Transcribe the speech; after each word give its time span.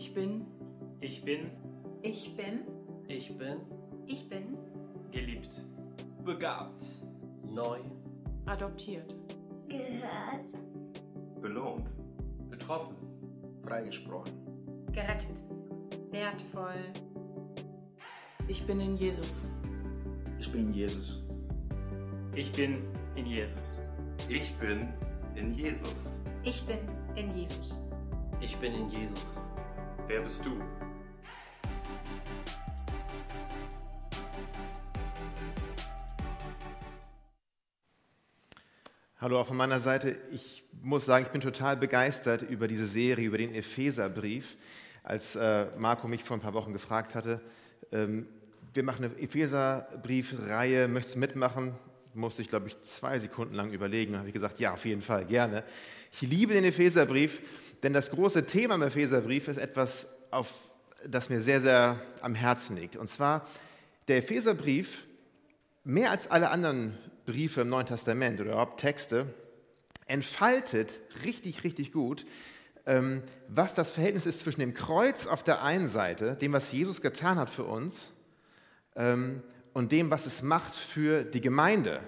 Ich 0.00 0.14
bin. 0.14 0.46
Ich 1.02 1.22
bin. 1.22 1.50
Ich 2.00 2.34
bin. 2.34 2.60
Ich 3.06 3.36
bin. 3.36 3.58
Ich 4.06 4.26
bin. 4.30 4.56
Geliebt. 5.12 5.60
Begabt. 6.24 6.82
Neu. 7.46 7.80
Adoptiert. 8.46 9.14
Gehört. 9.68 10.56
Belohnt. 11.42 11.90
Betroffen. 12.48 12.96
Freigesprochen. 13.62 14.32
Gerettet. 14.90 15.36
Wertvoll. 16.10 16.82
Ich 18.48 18.66
bin 18.66 18.80
in 18.80 18.96
Jesus. 18.96 19.42
Ich 20.38 20.50
bin 20.50 20.72
Jesus. 20.72 21.22
Ich 22.34 22.50
bin 22.52 22.84
in 23.16 23.26
Jesus. 23.26 23.82
Ich 24.30 24.50
bin 24.56 24.94
in 25.34 25.52
Jesus. 25.52 26.18
Ich 26.42 26.62
bin 26.66 26.78
in 27.16 27.34
Jesus. 27.34 27.78
Ich 28.40 28.56
bin 28.56 28.72
in 28.72 28.88
Jesus. 28.88 29.42
Wer 30.10 30.22
bist 30.22 30.44
du? 30.44 30.60
Hallo 39.20 39.40
auch 39.40 39.46
von 39.46 39.56
meiner 39.56 39.78
Seite. 39.78 40.16
Ich 40.32 40.64
muss 40.82 41.04
sagen, 41.04 41.26
ich 41.26 41.30
bin 41.30 41.40
total 41.40 41.76
begeistert 41.76 42.42
über 42.42 42.66
diese 42.66 42.88
Serie, 42.88 43.24
über 43.24 43.38
den 43.38 43.54
Epheserbrief. 43.54 44.56
Als 45.04 45.36
äh, 45.36 45.66
Marco 45.78 46.08
mich 46.08 46.24
vor 46.24 46.36
ein 46.38 46.40
paar 46.40 46.54
Wochen 46.54 46.72
gefragt 46.72 47.14
hatte, 47.14 47.40
ähm, 47.92 48.26
wir 48.74 48.82
machen 48.82 49.04
eine 49.04 49.16
Epheserbriefreihe, 49.16 50.88
möchtest 50.88 51.14
du 51.14 51.20
mitmachen? 51.20 51.76
Musste 52.14 52.42
ich, 52.42 52.48
glaube 52.48 52.66
ich, 52.66 52.82
zwei 52.82 53.20
Sekunden 53.20 53.54
lang 53.54 53.70
überlegen. 53.70 54.10
Dann 54.10 54.22
habe 54.22 54.28
ich 54.28 54.34
gesagt, 54.34 54.58
ja, 54.58 54.72
auf 54.72 54.84
jeden 54.84 55.02
Fall, 55.02 55.24
gerne. 55.24 55.62
Ich 56.10 56.22
liebe 56.22 56.52
den 56.52 56.64
Epheserbrief, 56.64 57.42
denn 57.82 57.92
das 57.92 58.10
große 58.10 58.46
Thema 58.46 58.74
im 58.74 58.82
Epheserbrief 58.82 59.48
ist 59.48 59.56
etwas, 59.56 60.06
auf 60.30 60.48
das 61.06 61.30
mir 61.30 61.40
sehr, 61.40 61.60
sehr 61.60 62.00
am 62.20 62.34
Herzen 62.34 62.76
liegt. 62.76 62.96
Und 62.96 63.08
zwar 63.08 63.46
der 64.08 64.18
Epheserbrief, 64.18 65.04
mehr 65.84 66.10
als 66.10 66.30
alle 66.30 66.50
anderen 66.50 66.96
Briefe 67.24 67.62
im 67.62 67.68
Neuen 67.68 67.86
Testament 67.86 68.40
oder 68.40 68.52
überhaupt 68.52 68.80
Texte, 68.80 69.26
entfaltet 70.06 71.00
richtig, 71.24 71.64
richtig 71.64 71.92
gut, 71.92 72.26
ähm, 72.86 73.22
was 73.48 73.74
das 73.74 73.90
Verhältnis 73.90 74.26
ist 74.26 74.40
zwischen 74.40 74.60
dem 74.60 74.74
Kreuz 74.74 75.26
auf 75.26 75.42
der 75.42 75.62
einen 75.62 75.88
Seite, 75.88 76.34
dem, 76.34 76.52
was 76.52 76.72
Jesus 76.72 77.00
getan 77.00 77.38
hat 77.38 77.50
für 77.50 77.64
uns, 77.64 78.12
ähm, 78.96 79.42
und 79.72 79.92
dem, 79.92 80.10
was 80.10 80.26
es 80.26 80.42
macht 80.42 80.74
für 80.74 81.22
die 81.22 81.40
Gemeinde. 81.40 82.00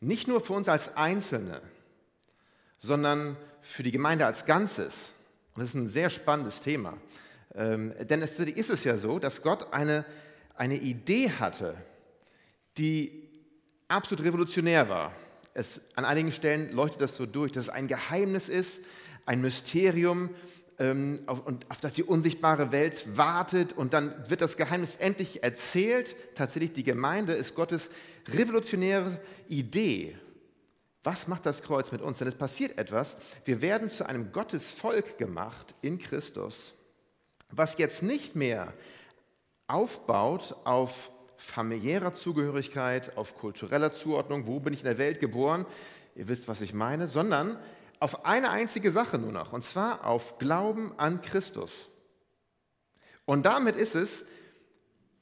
Nicht 0.00 0.28
nur 0.28 0.40
für 0.40 0.52
uns 0.52 0.68
als 0.68 0.96
Einzelne, 0.96 1.60
sondern 2.78 3.36
für 3.60 3.82
die 3.82 3.92
Gemeinde 3.92 4.26
als 4.26 4.44
Ganzes. 4.44 5.12
Und 5.54 5.62
das 5.62 5.70
ist 5.70 5.74
ein 5.74 5.88
sehr 5.88 6.10
spannendes 6.10 6.60
Thema. 6.60 6.96
Ähm, 7.54 7.92
denn 8.08 8.22
es 8.22 8.38
ist 8.38 8.70
es 8.70 8.84
ja 8.84 8.98
so, 8.98 9.18
dass 9.18 9.42
Gott 9.42 9.72
eine, 9.72 10.04
eine 10.54 10.76
Idee 10.76 11.30
hatte, 11.30 11.76
die 12.76 13.28
absolut 13.88 14.24
revolutionär 14.24 14.88
war. 14.88 15.12
Es, 15.54 15.80
an 15.96 16.04
einigen 16.04 16.30
Stellen 16.30 16.72
leuchtet 16.72 17.00
das 17.00 17.16
so 17.16 17.26
durch, 17.26 17.52
dass 17.52 17.64
es 17.64 17.68
ein 17.68 17.88
Geheimnis 17.88 18.48
ist, 18.48 18.80
ein 19.26 19.40
Mysterium, 19.40 20.30
ähm, 20.78 21.20
auf, 21.26 21.44
und 21.44 21.68
auf 21.70 21.80
das 21.80 21.94
die 21.94 22.04
unsichtbare 22.04 22.70
Welt 22.70 23.16
wartet. 23.16 23.72
Und 23.72 23.92
dann 23.92 24.14
wird 24.28 24.40
das 24.40 24.56
Geheimnis 24.56 24.96
endlich 24.96 25.42
erzählt. 25.42 26.14
Tatsächlich, 26.34 26.72
die 26.72 26.84
Gemeinde 26.84 27.32
ist 27.32 27.54
Gottes 27.54 27.90
revolutionäre 28.28 29.20
Idee. 29.48 30.16
Was 31.08 31.26
macht 31.26 31.46
das 31.46 31.62
Kreuz 31.62 31.90
mit 31.90 32.02
uns? 32.02 32.18
Denn 32.18 32.28
es 32.28 32.34
passiert 32.34 32.76
etwas. 32.76 33.16
Wir 33.46 33.62
werden 33.62 33.88
zu 33.88 34.04
einem 34.04 34.30
Gottesvolk 34.30 35.16
gemacht 35.16 35.74
in 35.80 35.98
Christus, 35.98 36.74
was 37.50 37.78
jetzt 37.78 38.02
nicht 38.02 38.36
mehr 38.36 38.74
aufbaut 39.68 40.54
auf 40.64 41.10
familiärer 41.38 42.12
Zugehörigkeit, 42.12 43.16
auf 43.16 43.38
kultureller 43.38 43.90
Zuordnung, 43.90 44.46
wo 44.46 44.60
bin 44.60 44.74
ich 44.74 44.80
in 44.80 44.84
der 44.84 44.98
Welt 44.98 45.18
geboren, 45.18 45.64
ihr 46.14 46.28
wisst, 46.28 46.46
was 46.46 46.60
ich 46.60 46.74
meine, 46.74 47.08
sondern 47.08 47.58
auf 48.00 48.26
eine 48.26 48.50
einzige 48.50 48.90
Sache 48.90 49.16
nur 49.16 49.32
noch, 49.32 49.54
und 49.54 49.64
zwar 49.64 50.04
auf 50.04 50.36
Glauben 50.36 50.92
an 50.98 51.22
Christus. 51.22 51.88
Und 53.24 53.46
damit 53.46 53.76
ist 53.76 53.94
es 53.94 54.26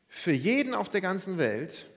für 0.09 0.33
jeden 0.33 0.75
auf 0.75 0.89
der 0.89 1.01
ganzen 1.01 1.39
Welt 1.39 1.89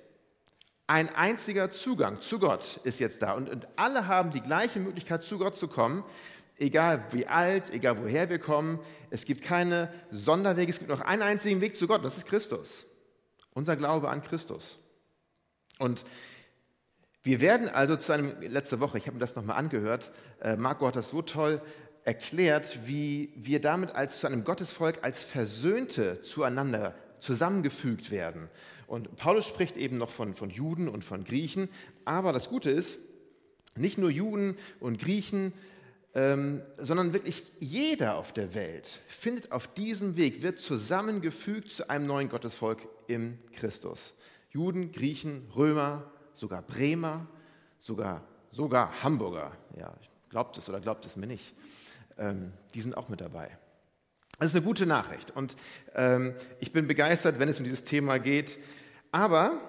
ein 0.90 1.16
einziger 1.16 1.70
Zugang 1.70 2.20
zu 2.20 2.40
Gott 2.40 2.80
ist 2.84 3.00
jetzt 3.00 3.22
da. 3.22 3.34
Und, 3.34 3.48
und 3.48 3.68
alle 3.76 4.08
haben 4.08 4.32
die 4.32 4.42
gleiche 4.42 4.80
Möglichkeit, 4.80 5.24
zu 5.24 5.38
Gott 5.38 5.56
zu 5.56 5.68
kommen, 5.68 6.04
egal 6.58 7.06
wie 7.12 7.28
alt, 7.28 7.70
egal 7.70 8.02
woher 8.02 8.28
wir 8.32 8.40
kommen. 8.40 8.80
Es 9.12 9.26
gibt 9.26 9.44
keine 9.44 9.94
Sonderwege, 10.10 10.72
es 10.72 10.80
gibt 10.80 10.90
noch 10.90 11.02
einen 11.02 11.22
einzigen 11.22 11.62
Weg 11.62 11.76
zu 11.76 11.86
Gott, 11.86 12.04
das 12.04 12.18
ist 12.18 12.26
Christus. 12.26 12.88
Unser 13.54 13.76
Glaube 13.76 14.10
an 14.10 14.24
Christus. 14.24 14.80
Und 15.78 16.04
wir 17.22 17.40
werden 17.40 17.70
also 17.70 17.96
zu 17.96 18.12
einem, 18.12 18.42
letzte 18.42 18.80
Woche, 18.80 18.98
ich 18.98 19.06
habe 19.06 19.14
mir 19.14 19.22
das 19.22 19.36
nochmal 19.36 19.58
angehört, 19.58 20.12
äh, 20.42 20.56
Marco 20.56 20.88
hat 20.88 20.96
das 20.96 21.12
so 21.12 21.22
toll 21.22 21.62
erklärt, 22.04 22.80
wie 22.88 23.32
wir 23.36 23.62
damit 23.62 23.94
als 23.94 24.18
zu 24.18 24.26
einem 24.26 24.44
Gottesvolk 24.44 25.04
als 25.04 25.22
Versöhnte 25.22 26.24
zueinander 26.24 26.96
zusammengefügt 27.20 28.10
werden. 28.10 28.50
Und 28.90 29.16
Paulus 29.18 29.48
spricht 29.48 29.78
eben 29.78 30.00
noch 30.00 30.10
von, 30.10 30.34
von 30.34 30.50
Juden 30.50 30.90
und 30.90 31.06
von 31.06 31.24
Griechen, 31.24 31.70
aber 32.06 32.34
das 32.34 32.50
Gute 32.50 32.72
ist, 32.72 32.98
nicht 33.76 34.00
nur 34.00 34.10
Juden 34.10 34.58
und 34.80 34.98
Griechen, 34.98 35.54
ähm, 36.16 36.64
sondern 36.78 37.14
wirklich 37.14 37.44
jeder 37.60 38.18
auf 38.18 38.34
der 38.34 38.56
Welt 38.56 38.88
findet 39.08 39.52
auf 39.52 39.68
diesem 39.68 40.18
Weg, 40.18 40.42
wird 40.42 40.58
zusammengefügt 40.58 41.70
zu 41.70 41.88
einem 41.88 42.08
neuen 42.08 42.30
Gottesvolk 42.30 42.80
in 43.06 43.38
Christus. 43.54 44.16
Juden, 44.50 44.92
Griechen, 44.92 45.48
Römer, 45.56 46.12
sogar 46.34 46.64
Bremer, 46.64 47.28
sogar, 47.78 48.24
sogar 48.50 49.04
Hamburger. 49.04 49.52
Ja, 49.78 49.94
glaubt 50.32 50.58
es 50.58 50.68
oder 50.68 50.80
glaubt 50.80 51.06
es 51.06 51.16
mir 51.16 51.28
nicht. 51.28 51.54
Ähm, 52.18 52.54
die 52.74 52.82
sind 52.82 52.98
auch 52.98 53.08
mit 53.08 53.22
dabei. 53.22 53.56
Das 54.40 54.52
ist 54.52 54.56
eine 54.56 54.66
gute 54.66 54.86
Nachricht 54.86 55.36
und 55.36 55.56
ähm, 55.96 56.34
ich 56.62 56.72
bin 56.72 56.88
begeistert, 56.88 57.40
wenn 57.40 57.50
es 57.50 57.60
um 57.60 57.66
dieses 57.66 57.84
Thema 57.84 58.20
geht. 58.20 58.58
Aber 59.12 59.60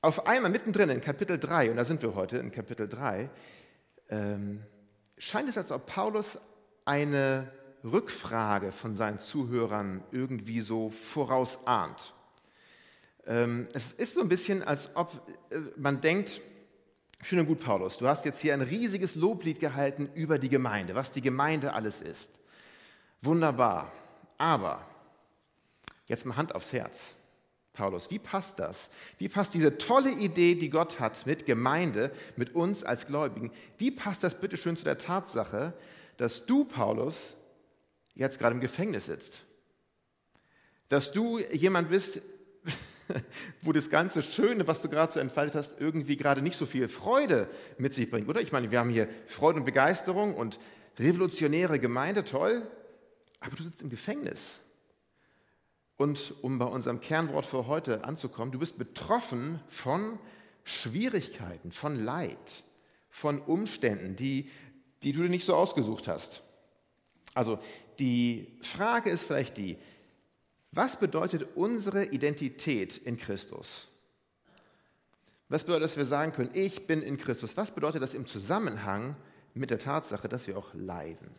auf 0.00 0.26
einmal 0.26 0.50
mittendrin 0.50 0.90
in 0.90 1.00
Kapitel 1.00 1.38
3, 1.38 1.70
und 1.70 1.76
da 1.76 1.84
sind 1.84 2.02
wir 2.02 2.14
heute 2.14 2.38
in 2.38 2.50
Kapitel 2.50 2.88
3, 2.88 3.28
ähm, 4.08 4.62
scheint 5.18 5.48
es, 5.48 5.58
als 5.58 5.72
ob 5.72 5.86
Paulus 5.86 6.38
eine 6.84 7.50
Rückfrage 7.84 8.72
von 8.72 8.94
seinen 8.94 9.18
Zuhörern 9.18 10.02
irgendwie 10.12 10.60
so 10.60 10.90
vorausahnt. 10.90 12.14
Ähm, 13.26 13.68
es 13.72 13.92
ist 13.92 14.14
so 14.14 14.20
ein 14.20 14.28
bisschen, 14.28 14.62
als 14.62 14.88
ob 14.94 15.12
äh, 15.50 15.58
man 15.76 16.00
denkt, 16.00 16.40
schön 17.22 17.40
und 17.40 17.46
gut, 17.46 17.60
Paulus, 17.60 17.98
du 17.98 18.06
hast 18.06 18.24
jetzt 18.24 18.40
hier 18.40 18.54
ein 18.54 18.62
riesiges 18.62 19.16
Loblied 19.16 19.58
gehalten 19.58 20.08
über 20.14 20.38
die 20.38 20.48
Gemeinde, 20.48 20.94
was 20.94 21.10
die 21.10 21.22
Gemeinde 21.22 21.74
alles 21.74 22.00
ist. 22.00 22.38
Wunderbar. 23.22 23.90
Aber 24.38 24.86
jetzt 26.06 26.24
mal 26.24 26.36
Hand 26.36 26.54
aufs 26.54 26.72
Herz. 26.72 27.15
Paulus, 27.76 28.10
wie 28.10 28.18
passt 28.18 28.58
das? 28.58 28.90
Wie 29.18 29.28
passt 29.28 29.54
diese 29.54 29.78
tolle 29.78 30.10
Idee, 30.10 30.54
die 30.54 30.70
Gott 30.70 30.98
hat 30.98 31.26
mit 31.26 31.46
Gemeinde, 31.46 32.10
mit 32.34 32.54
uns 32.54 32.82
als 32.82 33.06
Gläubigen, 33.06 33.52
wie 33.78 33.90
passt 33.90 34.24
das 34.24 34.34
bitte 34.34 34.56
schön 34.56 34.76
zu 34.76 34.84
der 34.84 34.98
Tatsache, 34.98 35.74
dass 36.16 36.46
du, 36.46 36.64
Paulus, 36.64 37.36
jetzt 38.14 38.38
gerade 38.38 38.54
im 38.54 38.60
Gefängnis 38.60 39.06
sitzt? 39.06 39.42
Dass 40.88 41.12
du 41.12 41.38
jemand 41.38 41.90
bist, 41.90 42.22
wo 43.62 43.72
das 43.72 43.90
ganze 43.90 44.22
Schöne, 44.22 44.66
was 44.66 44.80
du 44.80 44.88
gerade 44.88 45.12
so 45.12 45.20
entfaltet 45.20 45.54
hast, 45.54 45.78
irgendwie 45.78 46.16
gerade 46.16 46.42
nicht 46.42 46.56
so 46.56 46.66
viel 46.66 46.88
Freude 46.88 47.48
mit 47.78 47.94
sich 47.94 48.10
bringt, 48.10 48.28
oder? 48.28 48.40
Ich 48.40 48.52
meine, 48.52 48.70
wir 48.70 48.80
haben 48.80 48.90
hier 48.90 49.08
Freude 49.26 49.58
und 49.58 49.64
Begeisterung 49.66 50.34
und 50.34 50.58
revolutionäre 50.98 51.78
Gemeinde, 51.78 52.24
toll, 52.24 52.62
aber 53.38 53.54
du 53.54 53.64
sitzt 53.64 53.82
im 53.82 53.90
Gefängnis. 53.90 54.60
Und 55.96 56.34
um 56.42 56.58
bei 56.58 56.66
unserem 56.66 57.00
Kernwort 57.00 57.46
für 57.46 57.66
heute 57.66 58.04
anzukommen, 58.04 58.52
du 58.52 58.58
bist 58.58 58.78
betroffen 58.78 59.60
von 59.68 60.18
Schwierigkeiten, 60.64 61.72
von 61.72 62.04
Leid, 62.04 62.64
von 63.08 63.40
Umständen, 63.40 64.16
die, 64.16 64.50
die 65.02 65.12
du 65.12 65.22
dir 65.22 65.28
nicht 65.28 65.46
so 65.46 65.54
ausgesucht 65.54 66.08
hast. 66.08 66.42
Also 67.34 67.58
die 67.98 68.58
Frage 68.62 69.10
ist 69.10 69.24
vielleicht 69.24 69.56
die, 69.56 69.78
was 70.72 70.98
bedeutet 70.98 71.56
unsere 71.56 72.04
Identität 72.04 72.98
in 72.98 73.16
Christus? 73.16 73.88
Was 75.48 75.64
bedeutet, 75.64 75.84
dass 75.84 75.96
wir 75.96 76.04
sagen 76.04 76.32
können, 76.32 76.50
ich 76.52 76.86
bin 76.86 77.00
in 77.00 77.16
Christus? 77.16 77.56
Was 77.56 77.70
bedeutet 77.70 78.02
das 78.02 78.14
im 78.14 78.26
Zusammenhang 78.26 79.16
mit 79.54 79.70
der 79.70 79.78
Tatsache, 79.78 80.28
dass 80.28 80.46
wir 80.46 80.58
auch 80.58 80.74
leiden? 80.74 81.30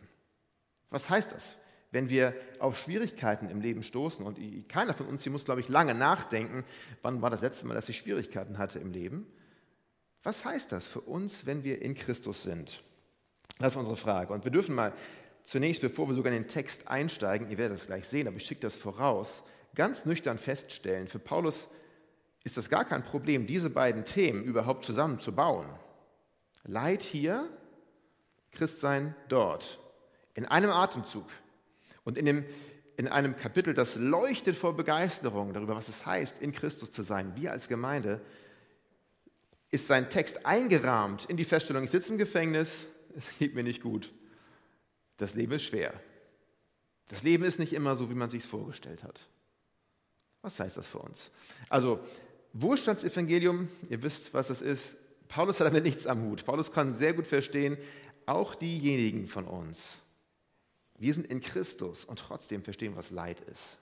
Was 0.90 1.10
heißt 1.10 1.30
das, 1.30 1.56
wenn 1.90 2.10
wir 2.10 2.34
auf 2.58 2.78
Schwierigkeiten 2.78 3.48
im 3.48 3.60
Leben 3.60 3.82
stoßen? 3.82 4.24
Und 4.24 4.38
keiner 4.68 4.94
von 4.94 5.06
uns 5.06 5.22
hier 5.22 5.32
muss, 5.32 5.44
glaube 5.44 5.60
ich, 5.60 5.68
lange 5.68 5.94
nachdenken, 5.94 6.64
wann 7.02 7.22
war 7.22 7.30
das 7.30 7.42
letzte 7.42 7.66
Mal, 7.66 7.74
dass 7.74 7.88
ich 7.88 7.98
Schwierigkeiten 7.98 8.58
hatte 8.58 8.78
im 8.78 8.92
Leben? 8.92 9.26
Was 10.22 10.44
heißt 10.44 10.72
das 10.72 10.86
für 10.86 11.00
uns, 11.00 11.46
wenn 11.46 11.64
wir 11.64 11.80
in 11.80 11.94
Christus 11.94 12.42
sind? 12.42 12.82
Das 13.58 13.72
ist 13.72 13.76
unsere 13.76 13.96
Frage. 13.96 14.32
Und 14.32 14.44
wir 14.44 14.52
dürfen 14.52 14.74
mal 14.74 14.92
zunächst, 15.44 15.80
bevor 15.80 16.08
wir 16.08 16.14
sogar 16.14 16.32
in 16.32 16.42
den 16.42 16.48
Text 16.48 16.88
einsteigen, 16.88 17.50
ihr 17.50 17.58
werdet 17.58 17.78
das 17.78 17.86
gleich 17.86 18.06
sehen, 18.06 18.28
aber 18.28 18.36
ich 18.36 18.44
schicke 18.44 18.60
das 18.60 18.76
voraus, 18.76 19.42
ganz 19.74 20.04
nüchtern 20.04 20.38
feststellen, 20.38 21.08
für 21.08 21.18
Paulus 21.18 21.68
ist 22.44 22.56
das 22.56 22.68
gar 22.68 22.84
kein 22.84 23.02
Problem, 23.02 23.46
diese 23.46 23.70
beiden 23.70 24.04
Themen 24.04 24.44
überhaupt 24.44 24.84
zusammenzubauen. 24.84 25.66
Leid 26.64 27.02
hier, 27.02 27.48
Christsein 28.52 29.14
dort, 29.28 29.78
in 30.34 30.46
einem 30.46 30.70
Atemzug. 30.70 31.26
Und 32.08 32.16
in, 32.16 32.24
dem, 32.24 32.46
in 32.96 33.06
einem 33.06 33.36
Kapitel, 33.36 33.74
das 33.74 33.96
leuchtet 33.96 34.56
vor 34.56 34.74
Begeisterung 34.74 35.52
darüber, 35.52 35.76
was 35.76 35.88
es 35.88 36.06
heißt, 36.06 36.40
in 36.40 36.52
Christus 36.52 36.90
zu 36.90 37.02
sein, 37.02 37.36
wir 37.36 37.52
als 37.52 37.68
Gemeinde, 37.68 38.22
ist 39.70 39.88
sein 39.88 40.08
Text 40.08 40.46
eingerahmt 40.46 41.26
in 41.26 41.36
die 41.36 41.44
Feststellung, 41.44 41.84
ich 41.84 41.90
sitze 41.90 42.10
im 42.12 42.16
Gefängnis, 42.16 42.86
es 43.14 43.26
geht 43.38 43.54
mir 43.54 43.62
nicht 43.62 43.82
gut. 43.82 44.10
Das 45.18 45.34
Leben 45.34 45.52
ist 45.52 45.64
schwer. 45.64 45.92
Das 47.08 47.24
Leben 47.24 47.44
ist 47.44 47.58
nicht 47.58 47.74
immer 47.74 47.94
so, 47.94 48.08
wie 48.08 48.14
man 48.14 48.30
sich 48.30 48.42
es 48.42 48.48
vorgestellt 48.48 49.04
hat. 49.04 49.20
Was 50.40 50.58
heißt 50.58 50.78
das 50.78 50.86
für 50.86 51.00
uns? 51.00 51.30
Also, 51.68 52.00
Wohlstandsevangelium, 52.54 53.68
ihr 53.90 54.02
wisst, 54.02 54.32
was 54.32 54.48
das 54.48 54.62
ist. 54.62 54.94
Paulus 55.28 55.60
hat 55.60 55.66
damit 55.66 55.84
nichts 55.84 56.06
am 56.06 56.22
Hut. 56.22 56.46
Paulus 56.46 56.72
kann 56.72 56.96
sehr 56.96 57.12
gut 57.12 57.26
verstehen, 57.26 57.76
auch 58.24 58.54
diejenigen 58.54 59.26
von 59.26 59.44
uns, 59.44 60.00
wir 60.98 61.14
sind 61.14 61.26
in 61.26 61.40
Christus 61.40 62.04
und 62.04 62.18
trotzdem 62.18 62.62
verstehen, 62.62 62.96
was 62.96 63.10
Leid 63.10 63.40
ist. 63.40 63.78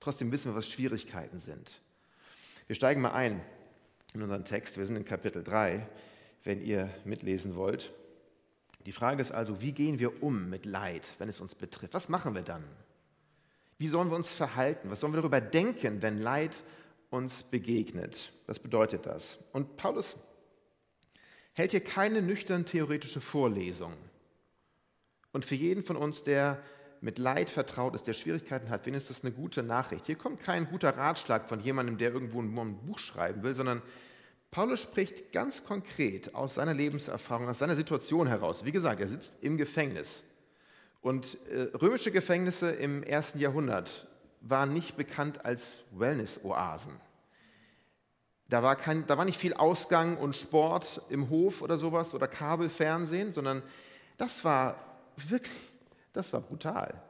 Trotzdem 0.00 0.30
wissen 0.30 0.52
wir, 0.52 0.56
was 0.56 0.68
Schwierigkeiten 0.68 1.40
sind. 1.40 1.70
Wir 2.66 2.76
steigen 2.76 3.00
mal 3.00 3.12
ein 3.12 3.40
in 4.14 4.22
unseren 4.22 4.44
Text. 4.44 4.76
Wir 4.76 4.86
sind 4.86 4.96
in 4.96 5.04
Kapitel 5.04 5.42
3, 5.42 5.88
wenn 6.44 6.60
ihr 6.60 6.90
mitlesen 7.04 7.56
wollt. 7.56 7.92
Die 8.86 8.92
Frage 8.92 9.20
ist 9.20 9.32
also, 9.32 9.60
wie 9.60 9.72
gehen 9.72 9.98
wir 9.98 10.22
um 10.22 10.48
mit 10.48 10.66
Leid, 10.66 11.06
wenn 11.18 11.28
es 11.28 11.40
uns 11.40 11.54
betrifft? 11.54 11.94
Was 11.94 12.08
machen 12.08 12.34
wir 12.34 12.42
dann? 12.42 12.64
Wie 13.78 13.88
sollen 13.88 14.10
wir 14.10 14.16
uns 14.16 14.32
verhalten? 14.32 14.90
Was 14.90 15.00
sollen 15.00 15.12
wir 15.12 15.20
darüber 15.20 15.40
denken, 15.40 16.02
wenn 16.02 16.18
Leid 16.18 16.62
uns 17.10 17.42
begegnet? 17.44 18.32
Was 18.46 18.58
bedeutet 18.58 19.06
das? 19.06 19.38
Und 19.52 19.76
Paulus 19.76 20.16
hält 21.54 21.70
hier 21.72 21.80
keine 21.80 22.22
nüchtern 22.22 22.66
theoretische 22.66 23.20
Vorlesung. 23.20 23.94
Und 25.38 25.44
für 25.44 25.54
jeden 25.54 25.84
von 25.84 25.94
uns, 25.94 26.24
der 26.24 26.58
mit 27.00 27.16
Leid 27.16 27.48
vertraut 27.48 27.94
ist, 27.94 28.08
der 28.08 28.12
Schwierigkeiten 28.12 28.70
hat, 28.70 28.86
wen 28.86 28.94
ist 28.94 29.08
das 29.08 29.22
eine 29.22 29.30
gute 29.30 29.62
Nachricht. 29.62 30.06
Hier 30.06 30.16
kommt 30.16 30.40
kein 30.40 30.68
guter 30.68 30.96
Ratschlag 30.96 31.48
von 31.48 31.60
jemandem, 31.60 31.96
der 31.96 32.12
irgendwo 32.12 32.40
ein 32.40 32.76
Buch 32.78 32.98
schreiben 32.98 33.44
will, 33.44 33.54
sondern 33.54 33.80
Paulus 34.50 34.82
spricht 34.82 35.30
ganz 35.30 35.62
konkret 35.62 36.34
aus 36.34 36.56
seiner 36.56 36.74
Lebenserfahrung, 36.74 37.48
aus 37.48 37.60
seiner 37.60 37.76
Situation 37.76 38.26
heraus. 38.26 38.64
Wie 38.64 38.72
gesagt, 38.72 39.00
er 39.00 39.06
sitzt 39.06 39.32
im 39.40 39.56
Gefängnis. 39.58 40.24
Und 41.02 41.38
äh, 41.52 41.68
römische 41.76 42.10
Gefängnisse 42.10 42.72
im 42.72 43.04
ersten 43.04 43.38
Jahrhundert 43.38 44.08
waren 44.40 44.72
nicht 44.72 44.96
bekannt 44.96 45.44
als 45.44 45.74
Wellness-Oasen. 45.92 46.94
Da 48.48 48.64
war, 48.64 48.74
kein, 48.74 49.06
da 49.06 49.16
war 49.16 49.24
nicht 49.24 49.38
viel 49.38 49.54
Ausgang 49.54 50.16
und 50.16 50.34
Sport 50.34 51.00
im 51.10 51.30
Hof 51.30 51.62
oder 51.62 51.78
sowas 51.78 52.12
oder 52.12 52.26
Kabelfernsehen, 52.26 53.32
sondern 53.32 53.62
das 54.16 54.44
war 54.44 54.87
wirklich, 55.28 55.72
das 56.12 56.32
war 56.32 56.40
brutal. 56.40 57.02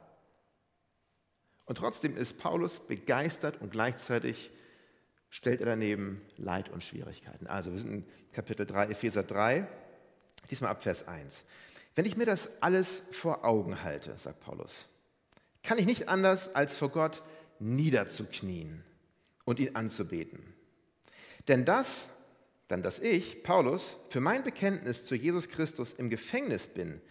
Und 1.65 1.77
trotzdem 1.77 2.17
ist 2.17 2.39
Paulus 2.39 2.79
begeistert 2.79 3.61
und 3.61 3.71
gleichzeitig 3.71 4.51
stellt 5.29 5.59
er 5.59 5.67
daneben 5.67 6.21
Leid 6.37 6.69
und 6.69 6.83
Schwierigkeiten. 6.83 7.47
Also 7.47 7.71
wir 7.71 7.79
sind 7.79 7.91
in 7.91 8.05
Kapitel 8.31 8.65
3, 8.65 8.87
Epheser 8.87 9.23
3, 9.23 9.67
diesmal 10.49 10.71
ab 10.71 10.81
Vers 10.81 11.07
1. 11.07 11.45
Wenn 11.95 12.05
ich 12.05 12.17
mir 12.17 12.25
das 12.25 12.49
alles 12.61 13.03
vor 13.11 13.45
Augen 13.45 13.83
halte, 13.83 14.17
sagt 14.17 14.39
Paulus, 14.39 14.87
kann 15.61 15.77
ich 15.77 15.85
nicht 15.85 16.07
anders, 16.07 16.55
als 16.55 16.75
vor 16.75 16.89
Gott 16.89 17.21
niederzuknien 17.59 18.83
und 19.45 19.59
ihn 19.59 19.75
anzubeten. 19.75 20.41
Denn 21.47 21.65
das, 21.65 22.09
dann 22.67 22.81
dass 22.83 22.99
ich, 22.99 23.43
Paulus, 23.43 23.97
für 24.09 24.21
mein 24.21 24.43
Bekenntnis 24.43 25.05
zu 25.05 25.15
Jesus 25.15 25.49
Christus 25.49 25.93
im 25.93 26.09
Gefängnis 26.09 26.67
bin, 26.67 27.01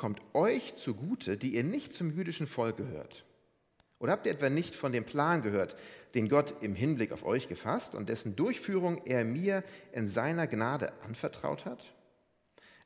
kommt 0.00 0.22
euch 0.32 0.76
zugute, 0.76 1.36
die 1.36 1.56
ihr 1.56 1.62
nicht 1.62 1.92
zum 1.92 2.10
jüdischen 2.10 2.46
Volk 2.46 2.78
gehört. 2.78 3.26
Oder 3.98 4.12
habt 4.12 4.24
ihr 4.24 4.32
etwa 4.32 4.48
nicht 4.48 4.74
von 4.74 4.92
dem 4.92 5.04
Plan 5.04 5.42
gehört, 5.42 5.76
den 6.14 6.30
Gott 6.30 6.54
im 6.62 6.74
Hinblick 6.74 7.12
auf 7.12 7.22
euch 7.22 7.48
gefasst 7.48 7.94
und 7.94 8.08
dessen 8.08 8.34
Durchführung 8.34 9.04
er 9.04 9.26
mir 9.26 9.62
in 9.92 10.08
seiner 10.08 10.46
Gnade 10.46 10.94
anvertraut 11.02 11.66
hat? 11.66 11.84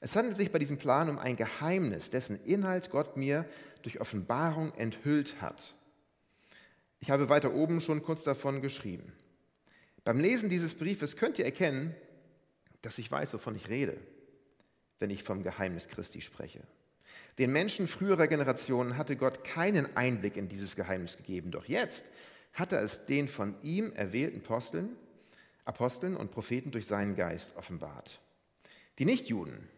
Es 0.01 0.17
handelt 0.17 0.37
sich 0.37 0.51
bei 0.51 0.59
diesem 0.59 0.77
Plan 0.77 1.09
um 1.09 1.21
ein 1.21 1.37
Geheimnis, 1.37 2.11
dessen 2.11 2.43
Inhalt 2.43 2.91
Gott 2.91 3.17
mir 3.17 3.49
durch 3.83 4.01
Offenbarung 4.01 4.75
enthüllt 4.75 5.41
hat. 5.41 5.73
Ich 6.99 7.13
habe 7.13 7.29
weiter 7.29 7.55
oben 7.55 7.81
schon 7.81 8.03
kurz 8.03 8.25
davon 8.25 8.61
geschrieben. 8.61 9.13
Beim 10.03 10.19
Lesen 10.19 10.49
dieses 10.49 10.75
Briefes 10.75 11.17
könnt 11.17 11.39
ihr 11.39 11.45
erkennen, 11.45 11.95
dass 12.83 12.99
ich 12.99 13.09
weiß, 13.09 13.33
wovon 13.35 13.55
ich 13.55 13.69
rede, 13.69 13.99
wenn 14.99 15.11
ich 15.11 15.23
vom 15.23 15.45
Geheimnis 15.45 15.87
Christi 15.87 16.21
spreche. 16.21 16.67
Den 17.39 17.53
Menschen 17.53 17.89
früherer 17.89 18.29
Generationen 18.29 18.97
hatte 18.97 19.17
Gott 19.17 19.43
keinen 19.45 19.97
Einblick 19.97 20.37
in 20.37 20.49
dieses 20.49 20.77
Geheimnis 20.77 21.17
gegeben, 21.17 21.51
doch 21.51 21.65
jetzt 21.65 22.05
hat 22.53 22.73
er 22.73 22.81
es 22.81 23.07
den 23.07 23.27
von 23.27 23.57
ihm 23.63 23.93
erwählten 23.93 24.39
Aposteln, 24.39 24.97
Aposteln 25.65 26.17
und 26.17 26.31
Propheten 26.31 26.71
durch 26.71 26.87
seinen 26.87 27.17
Geist 27.17 27.57
offenbart. 27.57 28.21
Die 28.99 29.05
Nichtjuden, 29.05 29.69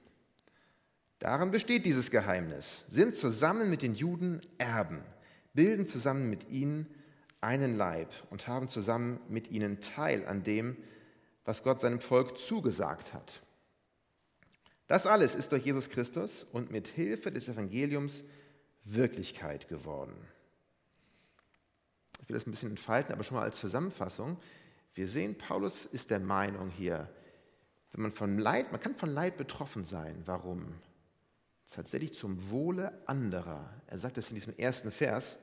darin 1.18 1.50
besteht 1.50 1.86
dieses 1.86 2.10
Geheimnis, 2.10 2.84
sind 2.90 3.16
zusammen 3.16 3.70
mit 3.70 3.80
den 3.80 3.94
Juden 3.94 4.42
Erben, 4.58 5.02
bilden 5.54 5.86
zusammen 5.86 6.28
mit 6.28 6.50
ihnen 6.50 6.86
einen 7.40 7.76
Leib 7.78 8.10
und 8.28 8.48
haben 8.48 8.68
zusammen 8.68 9.20
mit 9.28 9.50
ihnen 9.50 9.80
Teil 9.80 10.26
an 10.26 10.42
dem, 10.42 10.76
was 11.46 11.62
Gott 11.62 11.80
seinem 11.80 12.00
Volk 12.00 12.36
zugesagt 12.36 13.14
hat. 13.14 13.40
Das 14.86 15.06
alles 15.06 15.34
ist 15.34 15.52
durch 15.52 15.64
Jesus 15.64 15.90
Christus 15.90 16.46
und 16.52 16.70
mit 16.70 16.88
Hilfe 16.88 17.32
des 17.32 17.48
Evangeliums 17.48 18.22
Wirklichkeit 18.84 19.68
geworden. 19.68 20.16
Ich 22.22 22.28
will 22.28 22.34
das 22.34 22.46
ein 22.46 22.52
bisschen 22.52 22.70
entfalten, 22.70 23.12
aber 23.12 23.24
schon 23.24 23.36
mal 23.36 23.44
als 23.44 23.58
Zusammenfassung. 23.58 24.38
Wir 24.94 25.08
sehen, 25.08 25.36
Paulus 25.36 25.86
ist 25.86 26.10
der 26.10 26.20
Meinung 26.20 26.70
hier, 26.70 27.08
wenn 27.92 28.02
man 28.02 28.12
von 28.12 28.38
Leid, 28.38 28.72
man 28.72 28.80
kann 28.80 28.94
von 28.94 29.10
Leid 29.10 29.36
betroffen 29.36 29.84
sein. 29.84 30.22
Warum? 30.24 30.66
Tatsächlich 31.70 32.14
zum 32.14 32.50
Wohle 32.50 32.92
anderer. 33.06 33.68
Er 33.86 33.98
sagt 33.98 34.18
es 34.18 34.28
in 34.28 34.36
diesem 34.36 34.56
ersten 34.56 34.90
Vers, 34.90 35.36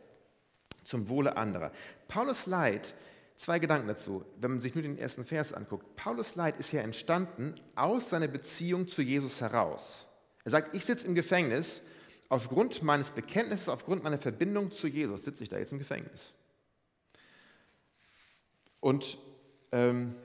zum 0.83 1.09
Wohle 1.09 1.35
anderer. 1.35 1.71
Paulus 2.07 2.45
Leid, 2.45 2.93
zwei 3.43 3.59
Gedanken 3.59 3.87
dazu, 3.87 4.25
wenn 4.39 4.51
man 4.51 4.61
sich 4.61 4.73
nur 4.73 4.81
den 4.81 4.97
ersten 4.97 5.25
Vers 5.25 5.53
anguckt. 5.53 5.97
Paulus 5.97 6.35
Leid 6.35 6.57
ist 6.59 6.71
ja 6.71 6.81
entstanden 6.81 7.53
aus 7.75 8.09
seiner 8.09 8.29
Beziehung 8.29 8.87
zu 8.87 9.01
Jesus 9.01 9.41
heraus. 9.41 10.07
Er 10.45 10.51
sagt, 10.51 10.73
ich 10.73 10.85
sitze 10.85 11.05
im 11.05 11.13
Gefängnis, 11.13 11.81
aufgrund 12.29 12.81
meines 12.83 13.11
Bekenntnisses, 13.11 13.67
aufgrund 13.67 14.01
meiner 14.01 14.17
Verbindung 14.17 14.71
zu 14.71 14.87
Jesus 14.87 15.25
sitze 15.25 15.43
ich 15.43 15.49
da 15.49 15.57
jetzt 15.57 15.73
im 15.73 15.77
Gefängnis. 15.77 16.33
Und 18.79 19.17
ähm, 19.73 20.15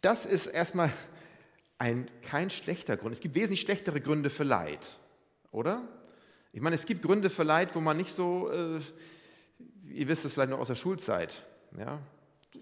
das 0.00 0.26
ist 0.26 0.46
erstmal 0.46 0.92
ein, 1.78 2.10
kein 2.22 2.50
schlechter 2.50 2.96
Grund. 2.96 3.14
Es 3.14 3.20
gibt 3.20 3.36
wesentlich 3.36 3.60
schlechtere 3.60 4.00
Gründe 4.00 4.28
für 4.28 4.44
Leid, 4.44 4.84
oder? 5.52 5.86
Ich 6.52 6.60
meine, 6.60 6.74
es 6.74 6.84
gibt 6.84 7.02
Gründe 7.02 7.30
für 7.30 7.44
Leid, 7.44 7.76
wo 7.76 7.80
man 7.80 7.96
nicht 7.96 8.12
so, 8.12 8.50
äh, 8.50 8.80
ihr 9.84 10.08
wisst 10.08 10.24
es 10.24 10.32
vielleicht 10.32 10.50
noch 10.50 10.58
aus 10.58 10.66
der 10.66 10.74
Schulzeit, 10.74 11.44
ja, 11.78 12.00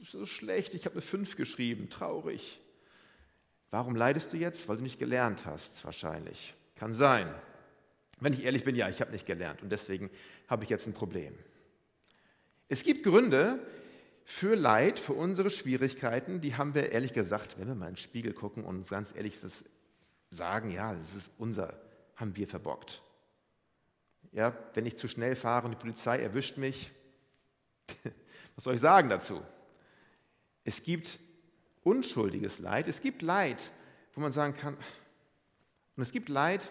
so 0.03 0.27
schlecht, 0.27 0.75
ich 0.75 0.85
habe 0.85 0.95
eine 0.95 1.03
5 1.03 1.37
geschrieben, 1.37 1.89
traurig. 1.89 2.61
Warum 3.71 3.97
leidest 3.97 4.33
du 4.33 4.37
jetzt? 4.37 4.69
Weil 4.69 4.79
du 4.79 4.83
nicht 4.83 4.99
gelernt 4.99 5.45
hast, 5.47 5.85
wahrscheinlich. 5.85 6.55
Kann 6.77 6.95
sein. 6.95 7.33
Wenn 8.21 8.33
ich 8.33 8.45
ehrlich 8.45 8.65
bin, 8.65 8.75
ja, 8.75 8.89
ich 8.89 9.01
habe 9.01 9.13
nicht 9.13 9.27
gelernt 9.27 9.63
und 9.63 9.71
deswegen 9.71 10.11
habe 10.49 10.65
ich 10.65 10.71
jetzt 10.71 10.87
ein 10.87 10.95
Problem. 10.95 11.35
Es 12.69 12.83
gibt 12.83 13.05
Gründe, 13.05 13.61
für 14.31 14.57
Leid, 14.57 14.99
für 14.99 15.15
unsere 15.15 15.49
Schwierigkeiten, 15.49 16.43
die 16.43 16.55
haben 16.55 16.75
wir 16.75 16.93
ehrlich 16.93 17.15
gesagt, 17.15 17.59
wenn 17.59 17.67
wir 17.67 17.75
mal 17.75 17.89
in 17.89 17.95
den 17.95 17.97
Spiegel 17.97 18.35
gucken 18.35 18.63
und 18.63 18.77
uns 18.77 18.91
ganz 18.91 19.15
ehrlich 19.17 19.39
sagen, 20.29 20.71
ja, 20.71 20.93
das 20.93 21.15
ist 21.15 21.31
unser, 21.39 21.73
haben 22.15 22.37
wir 22.37 22.47
verbockt. 22.47 23.03
Ja, 24.33 24.55
wenn 24.75 24.85
ich 24.85 24.99
zu 24.99 25.09
schnell 25.09 25.35
fahre 25.35 25.65
und 25.65 25.71
die 25.71 25.79
Polizei 25.79 26.19
erwischt 26.19 26.59
mich, 26.59 26.91
was 28.59 28.65
soll 28.65 28.75
ich 28.75 28.81
sagen 28.81 29.09
dazu? 29.09 29.41
Es 30.65 30.83
gibt 30.83 31.21
unschuldiges 31.85 32.59
Leid, 32.59 32.89
es 32.89 33.01
gibt 33.01 33.23
Leid, 33.23 33.71
wo 34.15 34.21
man 34.21 34.33
sagen 34.33 34.57
kann, 34.57 34.77
und 35.95 36.03
es 36.03 36.11
gibt 36.11 36.29
Leid, 36.29 36.69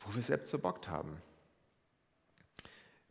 wo 0.00 0.14
wir 0.14 0.22
selbst 0.22 0.48
verbockt 0.48 0.88
haben. 0.88 1.20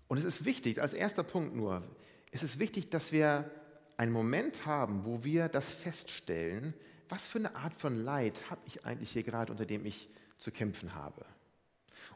Und 0.07 0.17
es 0.17 0.25
ist 0.25 0.45
wichtig, 0.45 0.81
als 0.81 0.93
erster 0.93 1.21
Punkt 1.21 1.55
nur, 1.55 1.83
es 2.31 2.41
ist 2.41 2.57
wichtig, 2.57 2.89
dass 2.89 3.11
wir 3.11 3.51
einen 3.97 4.11
Moment 4.11 4.65
haben, 4.65 5.05
wo 5.05 5.23
wir 5.23 5.47
das 5.47 5.69
feststellen, 5.69 6.73
was 7.07 7.27
für 7.27 7.37
eine 7.37 7.55
Art 7.55 7.75
von 7.75 8.03
Leid 8.03 8.49
habe 8.49 8.61
ich 8.65 8.83
eigentlich 8.83 9.11
hier 9.11 9.21
gerade, 9.21 9.51
unter 9.51 9.67
dem 9.67 9.85
ich 9.85 10.09
zu 10.39 10.49
kämpfen 10.49 10.95
habe. 10.95 11.23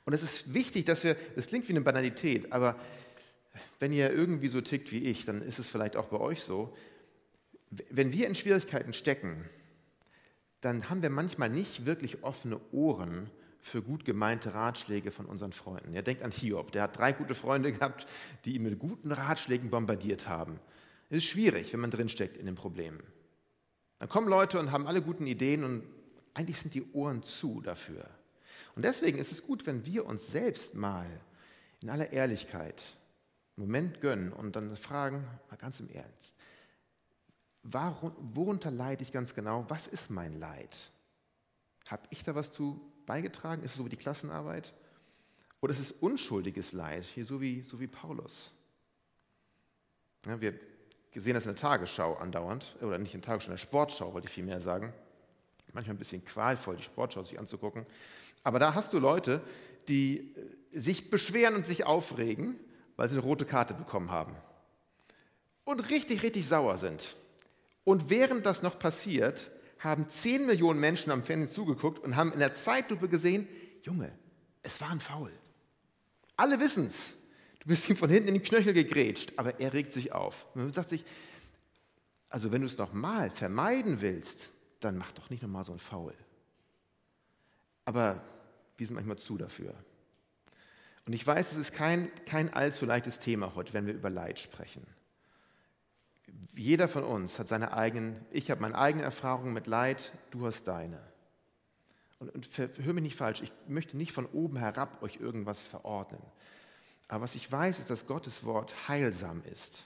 Und 0.03 0.13
es 0.13 0.23
ist 0.23 0.51
wichtig, 0.55 0.85
dass 0.85 1.03
wir, 1.03 1.15
das 1.35 1.45
klingt 1.45 1.67
wie 1.69 1.73
eine 1.73 1.81
Banalität, 1.81 2.51
aber 2.51 2.79
wenn 3.79 3.93
ihr 3.93 4.11
irgendwie 4.11 4.47
so 4.47 4.61
tickt 4.61 4.91
wie 4.91 5.05
ich, 5.05 5.25
dann 5.25 5.41
ist 5.41 5.59
es 5.59 5.67
vielleicht 5.67 5.95
auch 5.95 6.07
bei 6.07 6.19
euch 6.19 6.43
so, 6.43 6.75
wenn 7.89 8.13
wir 8.13 8.27
in 8.27 8.35
Schwierigkeiten 8.35 8.93
stecken, 8.93 9.49
dann 10.61 10.89
haben 10.89 11.01
wir 11.01 11.09
manchmal 11.09 11.49
nicht 11.49 11.85
wirklich 11.85 12.23
offene 12.23 12.59
Ohren 12.71 13.29
für 13.59 13.81
gut 13.81 14.05
gemeinte 14.05 14.53
Ratschläge 14.53 15.11
von 15.11 15.25
unseren 15.25 15.51
Freunden. 15.51 15.93
Ja, 15.93 16.01
denkt 16.01 16.23
an 16.23 16.31
Hiob, 16.31 16.71
der 16.71 16.83
hat 16.83 16.97
drei 16.97 17.11
gute 17.11 17.35
Freunde 17.35 17.71
gehabt, 17.73 18.05
die 18.45 18.55
ihn 18.55 18.63
mit 18.63 18.79
guten 18.79 19.11
Ratschlägen 19.11 19.69
bombardiert 19.69 20.27
haben. 20.27 20.59
Es 21.09 21.17
ist 21.17 21.25
schwierig, 21.25 21.73
wenn 21.73 21.79
man 21.79 21.91
drinsteckt 21.91 22.37
in 22.37 22.45
den 22.45 22.55
Problemen. 22.55 23.01
Dann 23.99 24.09
kommen 24.09 24.27
Leute 24.27 24.59
und 24.59 24.71
haben 24.71 24.87
alle 24.87 25.01
guten 25.01 25.25
Ideen 25.25 25.63
und 25.63 25.83
eigentlich 26.33 26.59
sind 26.59 26.73
die 26.73 26.91
Ohren 26.93 27.23
zu 27.23 27.61
dafür. 27.61 28.07
Und 28.75 28.83
deswegen 28.83 29.17
ist 29.17 29.31
es 29.31 29.43
gut, 29.43 29.65
wenn 29.65 29.85
wir 29.85 30.05
uns 30.05 30.31
selbst 30.31 30.75
mal 30.75 31.07
in 31.81 31.89
aller 31.89 32.11
Ehrlichkeit 32.11 32.81
Moment 33.55 34.01
gönnen 34.01 34.33
und 34.33 34.55
dann 34.55 34.75
fragen, 34.75 35.27
mal 35.49 35.55
ganz 35.57 35.79
im 35.79 35.89
Ernst, 35.89 36.35
worunter 37.63 38.71
leide 38.71 39.03
ich 39.03 39.11
ganz 39.11 39.33
genau? 39.33 39.65
Was 39.69 39.87
ist 39.87 40.09
mein 40.09 40.39
Leid? 40.39 40.75
Habe 41.87 42.03
ich 42.09 42.23
da 42.23 42.35
was 42.35 42.53
zu 42.53 42.81
beigetragen? 43.05 43.63
Ist 43.63 43.71
es 43.71 43.77
so 43.77 43.85
wie 43.85 43.89
die 43.89 43.97
Klassenarbeit? 43.97 44.73
Oder 45.61 45.73
ist 45.73 45.79
es 45.79 45.91
unschuldiges 45.91 46.73
Leid, 46.73 47.05
hier 47.05 47.25
so 47.25 47.41
wie, 47.41 47.61
so 47.61 47.79
wie 47.79 47.87
Paulus? 47.87 48.51
Ja, 50.25 50.39
wir 50.41 50.53
sehen 51.15 51.33
das 51.33 51.45
in 51.45 51.53
der 51.53 51.61
Tagesschau 51.61 52.15
andauernd, 52.15 52.75
oder 52.81 52.97
nicht 52.97 53.13
in 53.13 53.21
der 53.21 53.27
Tagesschau, 53.27 53.51
in 53.51 53.53
der 53.53 53.61
Sportschau 53.61 54.13
wollte 54.13 54.27
ich 54.27 54.33
vielmehr 54.33 54.59
sagen. 54.59 54.93
Manchmal 55.73 55.95
ein 55.95 55.99
bisschen 55.99 56.23
qualvoll, 56.23 56.77
die 56.77 56.83
Sportschau 56.83 57.23
sich 57.23 57.39
anzugucken. 57.39 57.85
Aber 58.43 58.59
da 58.59 58.75
hast 58.75 58.93
du 58.93 58.99
Leute, 58.99 59.41
die 59.87 60.35
äh, 60.73 60.79
sich 60.79 61.09
beschweren 61.09 61.55
und 61.55 61.65
sich 61.67 61.85
aufregen, 61.85 62.59
weil 62.95 63.09
sie 63.09 63.15
eine 63.15 63.23
rote 63.23 63.45
Karte 63.45 63.73
bekommen 63.73 64.11
haben. 64.11 64.35
Und 65.63 65.89
richtig, 65.89 66.23
richtig 66.23 66.47
sauer 66.47 66.77
sind. 66.77 67.15
Und 67.83 68.09
während 68.09 68.45
das 68.45 68.61
noch 68.61 68.79
passiert, 68.79 69.51
haben 69.79 70.09
10 70.09 70.45
Millionen 70.45 70.79
Menschen 70.79 71.11
am 71.11 71.23
Fernsehen 71.23 71.53
zugeguckt 71.53 71.99
und 71.99 72.15
haben 72.15 72.31
in 72.33 72.39
der 72.39 72.53
Zeitlupe 72.53 73.07
gesehen, 73.07 73.47
Junge, 73.83 74.11
es 74.63 74.81
war 74.81 74.89
ein 74.89 74.99
Foul. 74.99 75.31
Alle 76.35 76.59
wissen 76.59 76.87
es. 76.87 77.13
Du 77.59 77.67
bist 77.67 77.89
ihm 77.89 77.97
von 77.97 78.09
hinten 78.09 78.29
in 78.29 78.33
die 78.35 78.39
Knöchel 78.41 78.73
gegrätscht, 78.73 79.33
aber 79.37 79.59
er 79.59 79.73
regt 79.73 79.91
sich 79.91 80.11
auf. 80.11 80.45
Und 80.53 80.63
man 80.63 80.73
sagt 80.73 80.89
sich, 80.89 81.03
also 82.29 82.51
wenn 82.51 82.61
du 82.61 82.67
es 82.67 82.77
nochmal 82.77 83.29
vermeiden 83.29 84.01
willst, 84.01 84.51
dann 84.79 84.97
mach 84.97 85.11
doch 85.13 85.29
nicht 85.29 85.41
nochmal 85.41 85.65
so 85.65 85.71
ein 85.71 85.79
Foul. 85.79 86.13
Aber 87.85 88.21
wir 88.77 88.87
sind 88.87 88.95
manchmal 88.95 89.17
zu 89.17 89.37
dafür. 89.37 89.73
Und 91.05 91.13
ich 91.13 91.25
weiß, 91.25 91.51
es 91.51 91.57
ist 91.57 91.73
kein, 91.73 92.09
kein 92.25 92.53
allzu 92.53 92.85
leichtes 92.85 93.19
Thema 93.19 93.53
heute, 93.55 93.73
wenn 93.73 93.85
wir 93.85 93.93
über 93.93 94.09
Leid 94.09 94.39
sprechen. 94.39 94.85
Jeder 96.55 96.87
von 96.87 97.03
uns 97.03 97.37
hat 97.37 97.47
seine 97.47 97.73
eigenen, 97.73 98.25
ich 98.31 98.49
habe 98.49 98.61
meine 98.61 98.77
eigene 98.77 99.03
Erfahrung 99.03 99.53
mit 99.53 99.67
Leid, 99.67 100.11
du 100.31 100.45
hast 100.45 100.63
deine. 100.63 100.99
Und, 102.19 102.33
und 102.33 102.49
hör 102.57 102.93
mich 102.93 103.03
nicht 103.03 103.17
falsch, 103.17 103.41
ich 103.41 103.51
möchte 103.67 103.97
nicht 103.97 104.13
von 104.13 104.25
oben 104.25 104.57
herab 104.57 105.03
euch 105.03 105.17
irgendwas 105.17 105.61
verordnen. 105.61 106.21
Aber 107.07 107.23
was 107.23 107.35
ich 107.35 107.51
weiß, 107.51 107.79
ist, 107.79 107.89
dass 107.89 108.07
Gottes 108.07 108.43
Wort 108.45 108.87
heilsam 108.87 109.43
ist. 109.51 109.85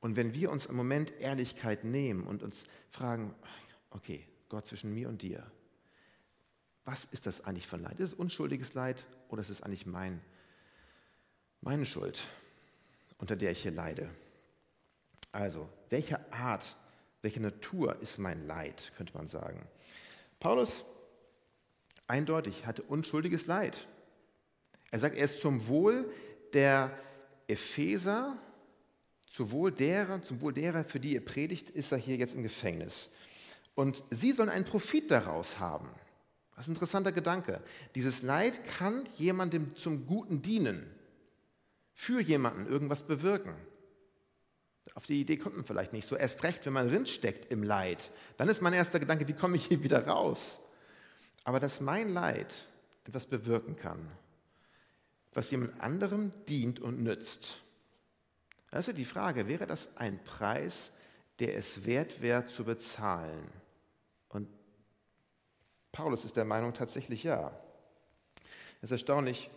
Und 0.00 0.16
wenn 0.16 0.32
wir 0.32 0.50
uns 0.50 0.66
im 0.66 0.76
Moment 0.76 1.12
Ehrlichkeit 1.20 1.84
nehmen 1.84 2.26
und 2.26 2.42
uns 2.42 2.64
fragen, 2.88 3.34
okay, 3.90 4.26
Gott 4.48 4.66
zwischen 4.66 4.94
mir 4.94 5.08
und 5.08 5.20
dir, 5.20 5.44
was 6.84 7.04
ist 7.10 7.26
das 7.26 7.44
eigentlich 7.44 7.70
ein 7.72 7.82
Leid? 7.82 8.00
Ist 8.00 8.12
es 8.12 8.18
unschuldiges 8.18 8.72
Leid 8.72 9.04
oder 9.28 9.42
ist 9.42 9.50
es 9.50 9.62
eigentlich 9.62 9.86
mein, 9.86 10.20
meine 11.60 11.86
Schuld, 11.86 12.20
unter 13.18 13.36
der 13.36 13.50
ich 13.50 13.62
hier 13.62 13.72
leide? 13.72 14.10
Also, 15.32 15.68
welche 15.90 16.32
Art, 16.32 16.76
welche 17.22 17.40
Natur 17.40 18.00
ist 18.00 18.18
mein 18.18 18.46
Leid, 18.46 18.92
könnte 18.96 19.16
man 19.16 19.28
sagen. 19.28 19.66
Paulus 20.40 20.84
eindeutig 22.06 22.66
hatte 22.66 22.82
unschuldiges 22.82 23.46
Leid. 23.46 23.86
Er 24.90 24.98
sagt, 24.98 25.16
er 25.16 25.24
ist 25.24 25.40
zum 25.40 25.66
Wohl 25.68 26.10
der 26.52 26.98
Epheser, 27.46 28.38
zum 29.26 29.50
Wohl 29.50 29.70
derer, 29.70 30.22
zum 30.22 30.40
Wohl 30.40 30.52
derer, 30.52 30.84
für 30.84 31.00
die 31.00 31.14
er 31.14 31.20
predigt, 31.20 31.70
ist 31.70 31.92
er 31.92 31.98
hier 31.98 32.16
jetzt 32.16 32.34
im 32.34 32.42
Gefängnis. 32.42 33.10
Und 33.74 34.02
sie 34.10 34.32
sollen 34.32 34.48
einen 34.48 34.64
Profit 34.64 35.10
daraus 35.10 35.58
haben. 35.58 35.88
Das 36.58 36.64
ist 36.64 36.70
ein 36.70 36.74
interessanter 36.74 37.12
Gedanke. 37.12 37.60
Dieses 37.94 38.22
Leid 38.22 38.64
kann 38.64 39.08
jemandem 39.14 39.76
zum 39.76 40.08
Guten 40.08 40.42
dienen, 40.42 40.92
für 41.94 42.20
jemanden 42.20 42.66
irgendwas 42.66 43.04
bewirken. 43.04 43.54
Auf 44.96 45.06
die 45.06 45.20
Idee 45.20 45.36
kommt 45.36 45.54
man 45.54 45.64
vielleicht 45.64 45.92
nicht 45.92 46.08
so. 46.08 46.16
Erst 46.16 46.42
recht, 46.42 46.66
wenn 46.66 46.72
man 46.72 46.88
drinsteckt 46.88 47.52
im 47.52 47.62
Leid. 47.62 48.10
Dann 48.38 48.48
ist 48.48 48.60
mein 48.60 48.72
erster 48.72 48.98
Gedanke, 48.98 49.28
wie 49.28 49.34
komme 49.34 49.54
ich 49.54 49.66
hier 49.66 49.84
wieder 49.84 50.04
raus? 50.04 50.58
Aber 51.44 51.60
dass 51.60 51.80
mein 51.80 52.08
Leid 52.12 52.52
etwas 53.06 53.26
bewirken 53.26 53.76
kann, 53.76 54.10
was 55.34 55.52
jemand 55.52 55.80
anderem 55.80 56.32
dient 56.48 56.80
und 56.80 57.00
nützt. 57.04 57.62
Das 58.72 58.80
ist 58.80 58.86
ja 58.88 58.92
die 58.94 59.04
Frage, 59.04 59.46
wäre 59.46 59.68
das 59.68 59.96
ein 59.96 60.18
Preis, 60.24 60.90
der 61.38 61.56
es 61.56 61.86
wert 61.86 62.20
wäre 62.20 62.46
zu 62.46 62.64
bezahlen? 62.64 63.48
Paulus 65.92 66.24
ist 66.24 66.36
der 66.36 66.44
Meinung 66.44 66.74
tatsächlich 66.74 67.22
ja. 67.22 67.50
Das 68.80 68.90
ist 68.90 68.92
erstaunlich, 68.92 69.50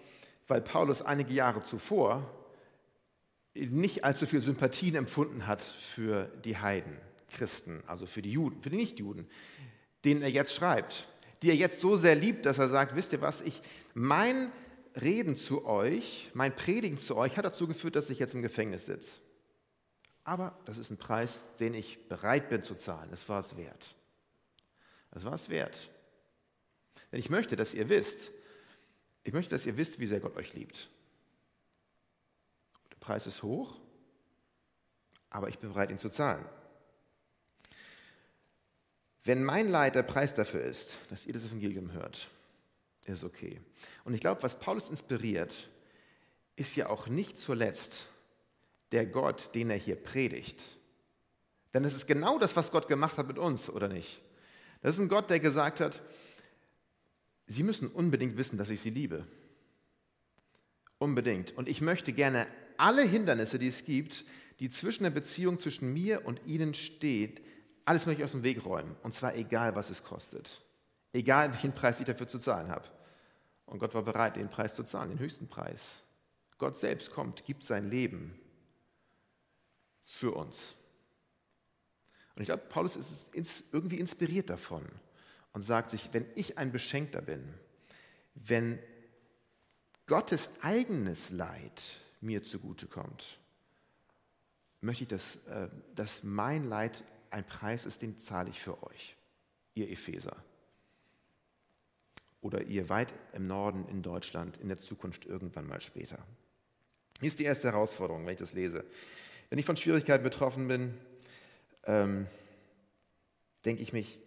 weil 0.48 0.62
Paulus 0.62 1.02
einige 1.02 1.34
Jahre 1.34 1.62
zuvor 1.64 2.30
nicht 3.54 4.04
allzu 4.04 4.26
viel 4.26 4.42
Sympathien 4.42 4.96
empfunden 4.96 5.46
hat 5.46 5.62
für 5.62 6.26
die 6.46 6.58
Heiden, 6.58 6.98
Christen, 7.30 7.84
also 7.86 8.06
für 8.06 8.22
die 8.22 8.32
Juden, 8.32 8.62
für 8.62 8.70
die 8.70 8.78
Nichtjuden, 8.78 9.28
denen 10.06 10.22
er 10.22 10.30
jetzt 10.30 10.54
schreibt, 10.54 11.08
die 11.42 11.50
er 11.50 11.56
jetzt 11.56 11.82
so 11.82 11.98
sehr 11.98 12.16
liebt, 12.16 12.46
dass 12.46 12.60
er 12.60 12.70
sagt, 12.70 12.96
wisst 12.96 13.14
ihr 13.14 13.22
was, 13.22 13.42
ich, 13.42 13.62
mein 13.94 14.52
Reden 15.02 15.36
zu 15.36 15.66
euch, 15.66 16.30
mein 16.34 16.56
Predigen 16.56 16.98
zu 16.98 17.16
euch 17.16 17.38
hat 17.38 17.46
dazu 17.46 17.68
geführt, 17.68 17.96
dass 17.96 18.10
ich 18.10 18.20
jetzt 18.20 18.34
im 18.34 18.42
Gefängnis 18.42 18.86
sitze. 18.86 19.20
Aber 20.24 20.58
das 20.66 20.78
ist 20.78 20.92
ein 20.92 20.98
Preis, 20.98 21.40
den 21.60 21.74
ich 21.74 22.08
bereit 22.08 22.50
bin 22.50 22.64
zu 22.64 22.76
zahlen. 22.76 23.10
Es 23.12 23.28
war 23.28 23.40
es 23.40 23.58
wert. 23.58 23.96
Es 25.12 25.26
war 25.26 25.34
es 25.34 25.50
wert. 25.50 25.90
Denn 27.12 27.20
ich 27.20 27.30
möchte, 27.30 27.56
dass 27.56 27.74
ihr 27.74 27.90
wisst, 27.90 28.32
ich 29.24 29.34
möchte, 29.34 29.52
dass 29.52 29.66
ihr 29.66 29.78
wisst, 29.78 30.00
wie 30.00 30.08
sehr 30.08 30.20
Gott 30.20 30.36
euch 30.36 30.54
liebt. 30.54 30.90
Der 32.90 32.98
Preis 32.98 33.28
ist 33.28 33.44
hoch, 33.44 33.80
aber 35.30 35.50
ich 35.50 35.60
bin 35.60 35.70
bereit, 35.70 35.92
ihn 35.92 35.98
zu 35.98 36.10
zahlen. 36.10 36.46
Wenn 39.24 39.44
mein 39.44 39.70
Leid 39.70 39.96
der 39.96 40.04
Preis 40.04 40.34
dafür 40.34 40.64
ist, 40.64 40.98
dass 41.10 41.26
ihr 41.26 41.34
das 41.34 41.46
Evangelium 41.46 41.92
hört, 41.92 42.28
ist 43.06 43.24
okay. 43.24 43.62
Und 44.04 44.14
ich 44.14 44.20
glaube, 44.20 44.42
was 44.44 44.58
Paulus 44.58 44.90
inspiriert, 44.90 45.70
ist 46.56 46.76
ja 46.76 46.90
auch 46.90 47.08
nicht 47.08 47.38
zuletzt 47.38 48.08
der 48.92 49.06
Gott, 49.06 49.54
den 49.56 49.70
er 49.70 49.78
hier 49.78 49.96
predigt. 49.96 50.62
Denn 51.74 51.86
es 51.86 51.96
ist 51.96 52.08
genau 52.08 52.40
das, 52.40 52.56
was 52.56 52.72
Gott 52.72 52.88
gemacht 52.88 53.18
hat 53.18 53.28
mit 53.28 53.38
uns, 53.38 53.70
oder 53.70 53.88
nicht? 53.88 54.22
Das 54.82 54.96
ist 54.96 55.02
ein 55.02 55.08
Gott, 55.08 55.30
der 55.30 55.40
gesagt 55.40 55.80
hat, 55.80 56.02
Sie 57.52 57.64
müssen 57.64 57.90
unbedingt 57.90 58.38
wissen, 58.38 58.58
dass 58.58 58.70
ich 58.70 58.80
Sie 58.80 58.90
liebe. 58.90 59.28
Unbedingt. 61.00 61.52
Und 61.58 61.68
ich 61.68 61.82
möchte 61.82 62.14
gerne 62.14 62.48
alle 62.78 63.04
Hindernisse, 63.04 63.60
die 63.60 63.68
es 63.68 63.84
gibt, 63.84 64.26
die 64.60 64.70
zwischen 64.70 65.04
der 65.04 65.10
Beziehung 65.10 65.60
zwischen 65.60 65.92
mir 65.92 66.26
und 66.26 66.46
Ihnen 66.46 66.74
steht, 66.74 67.42
alles 67.84 68.06
möchte 68.06 68.22
ich 68.22 68.26
aus 68.26 68.32
dem 68.32 68.44
Weg 68.44 68.66
räumen. 68.66 68.96
Und 69.04 69.14
zwar 69.16 69.36
egal, 69.36 69.76
was 69.76 69.90
es 69.90 70.04
kostet. 70.04 70.64
Egal, 71.12 71.52
welchen 71.52 71.74
Preis 71.74 72.00
ich 72.00 72.06
dafür 72.06 72.28
zu 72.28 72.40
zahlen 72.40 72.70
habe. 72.70 72.88
Und 73.66 73.80
Gott 73.80 73.94
war 73.96 74.04
bereit, 74.04 74.38
den 74.38 74.50
Preis 74.50 74.76
zu 74.76 74.84
zahlen, 74.84 75.10
den 75.10 75.20
höchsten 75.20 75.48
Preis. 75.48 76.04
Gott 76.58 76.78
selbst 76.78 77.12
kommt, 77.12 77.44
gibt 77.44 77.64
sein 77.64 77.88
Leben 77.88 78.40
für 80.06 80.32
uns. 80.32 80.76
Und 82.36 82.44
ich 82.44 82.48
glaube, 82.48 82.64
Paulus 82.70 82.96
ist 83.34 83.74
irgendwie 83.74 83.98
inspiriert 83.98 84.50
davon 84.50 84.86
und 85.54 85.64
sagt 85.64 85.92
sich, 85.92 86.10
wenn 86.14 86.26
ich 86.36 86.58
ein 86.58 86.72
Beschenkter 86.72 87.22
bin, 87.22 87.54
wenn 88.36 88.80
Gottes 90.08 90.50
eigenes 90.62 91.30
Leid 91.30 91.82
mir 92.22 92.44
zugutekommt, 92.44 93.40
möchte 94.82 95.04
ich, 95.04 95.10
dass, 95.10 95.36
äh, 95.48 95.70
dass 95.96 96.24
mein 96.24 96.66
Leid 96.66 97.04
ein 97.30 97.46
Preis 97.46 97.86
ist, 97.86 98.02
den 98.02 98.20
zahle 98.20 98.50
ich 98.50 98.60
für 98.60 98.82
euch, 98.84 99.16
ihr 99.74 99.90
Epheser. 99.90 100.36
Oder 102.42 102.64
ihr 102.64 102.90
weit 102.90 103.14
im 103.34 103.48
Norden 103.48 103.88
in 103.88 104.02
Deutschland, 104.02 104.58
in 104.58 104.68
der 104.68 104.80
Zukunft 104.80 105.26
irgendwann 105.26 105.68
mal 105.68 105.80
später. 105.80 106.18
Hier 107.20 107.28
ist 107.28 107.40
die 107.40 107.44
erste 107.44 107.72
Herausforderung, 107.72 108.26
wenn 108.26 108.34
ich 108.34 108.40
das 108.40 108.54
lese. 108.54 108.84
Wenn 109.50 109.60
ich 109.60 109.66
von 109.66 109.78
Schwierigkeiten 109.78 110.24
betroffen 110.24 110.68
bin, 110.68 110.98
ähm, 111.84 112.28
denke 113.64 113.84
ich 113.84 113.94
mich, 113.94 114.20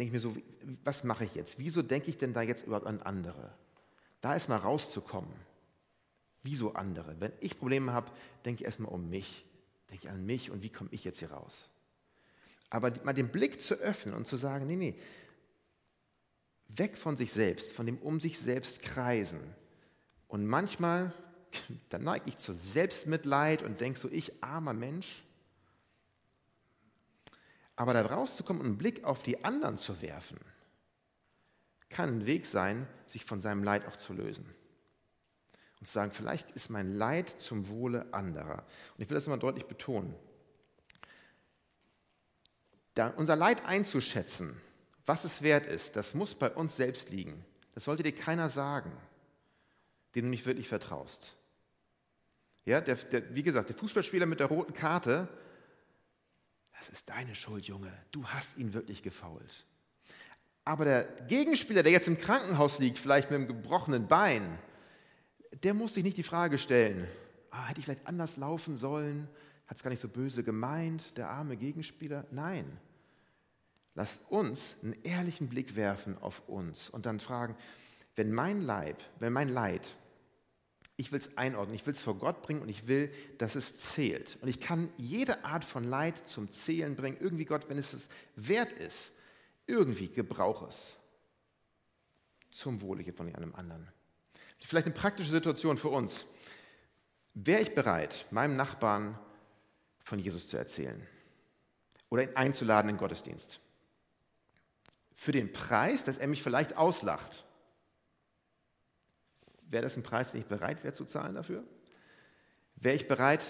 denke 0.00 0.16
ich 0.16 0.24
mir 0.24 0.30
so, 0.30 0.36
was 0.82 1.04
mache 1.04 1.26
ich 1.26 1.34
jetzt? 1.34 1.58
Wieso 1.58 1.82
denke 1.82 2.08
ich 2.08 2.16
denn 2.16 2.32
da 2.32 2.40
jetzt 2.40 2.66
überhaupt 2.66 2.86
an 2.86 3.02
andere? 3.02 3.52
Da 4.22 4.32
erstmal 4.32 4.58
rauszukommen. 4.58 5.34
Wie 6.42 6.54
so 6.54 6.72
andere. 6.72 7.20
Wenn 7.20 7.32
ich 7.40 7.58
Probleme 7.58 7.92
habe, 7.92 8.10
denke 8.46 8.62
ich 8.62 8.64
erstmal 8.64 8.90
um 8.90 9.10
mich. 9.10 9.44
Denke 9.90 10.06
ich 10.06 10.10
an 10.10 10.24
mich 10.24 10.50
und 10.50 10.62
wie 10.62 10.70
komme 10.70 10.88
ich 10.92 11.04
jetzt 11.04 11.18
hier 11.18 11.32
raus? 11.32 11.68
Aber 12.70 12.90
mal 13.04 13.12
den 13.12 13.28
Blick 13.28 13.60
zu 13.60 13.74
öffnen 13.74 14.14
und 14.14 14.26
zu 14.26 14.38
sagen, 14.38 14.66
nee, 14.66 14.76
nee, 14.76 14.94
weg 16.68 16.96
von 16.96 17.18
sich 17.18 17.30
selbst, 17.30 17.72
von 17.72 17.84
dem 17.84 17.98
um 17.98 18.20
sich 18.20 18.38
selbst 18.38 18.80
kreisen. 18.80 19.54
Und 20.28 20.46
manchmal, 20.46 21.12
dann 21.90 22.04
neige 22.04 22.26
ich 22.26 22.38
zu 22.38 22.54
Selbstmitleid 22.54 23.62
und 23.62 23.82
denke 23.82 24.00
so, 24.00 24.08
ich 24.08 24.42
armer 24.42 24.72
Mensch. 24.72 25.22
Aber 27.80 27.94
da 27.94 28.02
rauszukommen 28.02 28.60
und 28.60 28.66
einen 28.66 28.76
Blick 28.76 29.04
auf 29.04 29.22
die 29.22 29.42
anderen 29.42 29.78
zu 29.78 30.02
werfen, 30.02 30.36
kann 31.88 32.10
ein 32.10 32.26
Weg 32.26 32.44
sein, 32.44 32.86
sich 33.06 33.24
von 33.24 33.40
seinem 33.40 33.64
Leid 33.64 33.88
auch 33.88 33.96
zu 33.96 34.12
lösen. 34.12 34.44
Und 35.78 35.86
zu 35.86 35.94
sagen, 35.94 36.12
vielleicht 36.12 36.50
ist 36.50 36.68
mein 36.68 36.94
Leid 36.94 37.30
zum 37.40 37.70
Wohle 37.70 38.12
anderer. 38.12 38.66
Und 38.98 39.02
ich 39.02 39.08
will 39.08 39.14
das 39.14 39.26
mal 39.28 39.38
deutlich 39.38 39.64
betonen. 39.64 40.14
Da 42.92 43.06
unser 43.16 43.34
Leid 43.34 43.64
einzuschätzen, 43.64 44.60
was 45.06 45.24
es 45.24 45.40
wert 45.40 45.64
ist, 45.64 45.96
das 45.96 46.12
muss 46.12 46.34
bei 46.34 46.50
uns 46.50 46.76
selbst 46.76 47.08
liegen. 47.08 47.46
Das 47.72 47.84
sollte 47.84 48.02
dir 48.02 48.14
keiner 48.14 48.50
sagen, 48.50 48.92
dem 50.14 50.24
du 50.24 50.28
nicht 50.28 50.44
wirklich 50.44 50.68
vertraust. 50.68 51.34
Ja, 52.66 52.82
der, 52.82 52.96
der, 52.96 53.34
wie 53.34 53.42
gesagt, 53.42 53.70
der 53.70 53.76
Fußballspieler 53.76 54.26
mit 54.26 54.40
der 54.40 54.48
roten 54.48 54.74
Karte, 54.74 55.30
das 56.80 56.88
ist 56.88 57.10
deine 57.10 57.34
Schuld, 57.34 57.66
Junge. 57.66 57.92
Du 58.10 58.26
hast 58.26 58.56
ihn 58.56 58.72
wirklich 58.72 59.02
gefault. 59.02 59.66
Aber 60.64 60.86
der 60.86 61.04
Gegenspieler, 61.28 61.82
der 61.82 61.92
jetzt 61.92 62.08
im 62.08 62.18
Krankenhaus 62.18 62.78
liegt, 62.78 62.96
vielleicht 62.96 63.30
mit 63.30 63.38
einem 63.38 63.48
gebrochenen 63.48 64.08
Bein, 64.08 64.58
der 65.62 65.74
muss 65.74 65.92
sich 65.92 66.04
nicht 66.04 66.16
die 66.16 66.22
Frage 66.22 66.56
stellen, 66.56 67.06
ah, 67.50 67.66
hätte 67.66 67.80
ich 67.80 67.84
vielleicht 67.84 68.06
anders 68.06 68.38
laufen 68.38 68.78
sollen? 68.78 69.28
Hat 69.66 69.76
es 69.76 69.82
gar 69.82 69.90
nicht 69.90 70.00
so 70.00 70.08
böse 70.08 70.42
gemeint, 70.42 71.18
der 71.18 71.28
arme 71.28 71.58
Gegenspieler? 71.58 72.24
Nein. 72.30 72.78
Lasst 73.94 74.22
uns 74.30 74.76
einen 74.82 74.96
ehrlichen 75.02 75.50
Blick 75.50 75.76
werfen 75.76 76.16
auf 76.16 76.48
uns 76.48 76.88
und 76.88 77.04
dann 77.04 77.20
fragen, 77.20 77.56
wenn 78.16 78.32
mein 78.32 78.62
Leib, 78.62 78.96
wenn 79.18 79.34
mein 79.34 79.50
Leid 79.50 79.86
ich 81.00 81.12
will 81.12 81.18
es 81.18 81.36
einordnen, 81.38 81.74
ich 81.74 81.86
will 81.86 81.94
es 81.94 82.02
vor 82.02 82.14
Gott 82.18 82.42
bringen 82.42 82.60
und 82.60 82.68
ich 82.68 82.86
will, 82.86 83.10
dass 83.38 83.54
es 83.54 83.74
zählt. 83.78 84.36
Und 84.42 84.48
ich 84.48 84.60
kann 84.60 84.92
jede 84.98 85.46
Art 85.46 85.64
von 85.64 85.82
Leid 85.82 86.28
zum 86.28 86.50
Zählen 86.50 86.94
bringen. 86.94 87.16
Irgendwie 87.18 87.46
Gott, 87.46 87.70
wenn 87.70 87.78
es 87.78 87.94
es 87.94 88.10
wert 88.36 88.72
ist, 88.72 89.10
irgendwie 89.66 90.08
gebrauche 90.08 90.66
es. 90.66 90.92
Zum 92.50 92.82
Wohle 92.82 93.10
von 93.14 93.34
einem 93.34 93.54
anderen. 93.54 93.88
Vielleicht 94.62 94.86
eine 94.86 94.94
praktische 94.94 95.30
Situation 95.30 95.78
für 95.78 95.88
uns. 95.88 96.26
Wäre 97.32 97.62
ich 97.62 97.74
bereit, 97.74 98.26
meinem 98.30 98.56
Nachbarn 98.56 99.18
von 100.00 100.18
Jesus 100.18 100.48
zu 100.48 100.58
erzählen 100.58 101.06
oder 102.10 102.24
ihn 102.24 102.36
einzuladen 102.36 102.90
in 102.90 102.96
den 102.96 103.00
Gottesdienst? 103.00 103.58
Für 105.14 105.32
den 105.32 105.50
Preis, 105.50 106.04
dass 106.04 106.18
er 106.18 106.26
mich 106.26 106.42
vielleicht 106.42 106.76
auslacht 106.76 107.46
Wäre 109.70 109.84
das 109.84 109.96
ein 109.96 110.02
Preis, 110.02 110.32
den 110.32 110.40
ich 110.40 110.46
bereit 110.46 110.82
wäre 110.82 110.92
zu 110.92 111.04
zahlen 111.04 111.36
dafür? 111.36 111.64
Wäre 112.74 112.96
ich 112.96 113.06
bereit, 113.06 113.44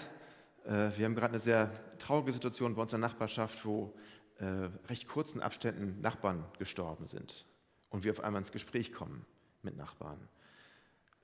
äh, 0.65 0.91
wir 0.95 1.05
haben 1.05 1.15
gerade 1.15 1.33
eine 1.33 1.41
sehr 1.41 1.71
traurige 1.97 2.31
Situation 2.31 2.75
bei 2.75 2.83
uns 2.83 2.93
in 2.93 3.01
der 3.01 3.09
Nachbarschaft, 3.09 3.65
wo 3.65 3.93
äh, 4.37 4.69
recht 4.87 5.07
kurzen 5.07 5.41
Abständen 5.41 5.99
Nachbarn 6.01 6.45
gestorben 6.59 7.07
sind 7.07 7.45
und 7.89 8.03
wir 8.03 8.11
auf 8.11 8.19
einmal 8.21 8.41
ins 8.41 8.51
Gespräch 8.51 8.93
kommen 8.93 9.25
mit 9.63 9.75
Nachbarn. 9.75 10.29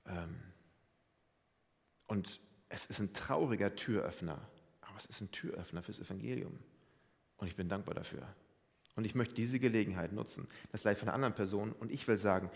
Ähm, 0.08 0.36
und 2.08 2.40
es 2.70 2.86
ist 2.86 3.00
ein 3.00 3.14
trauriger 3.14 3.76
Türöffner, 3.76 4.40
aber 4.82 4.98
es 4.98 5.06
ist 5.06 5.22
ein 5.22 5.32
Türöffner 5.32 5.84
fürs 5.84 6.00
Evangelium. 6.00 6.58
Und 7.38 7.48
ich 7.48 7.56
bin 7.56 7.70
dankbar 7.70 7.94
dafür. 7.94 8.28
Und 8.96 9.06
ich 9.06 9.14
möchte 9.14 9.36
diese 9.36 9.60
Gelegenheit 9.60 10.12
nutzen, 10.12 10.48
das 10.72 10.84
Leid 10.84 10.98
von 10.98 11.08
einer 11.08 11.16
anderen 11.16 11.36
Person. 11.36 11.72
Und 11.72 11.92
ich 11.92 12.08
will 12.08 12.18
sagen, 12.18 12.50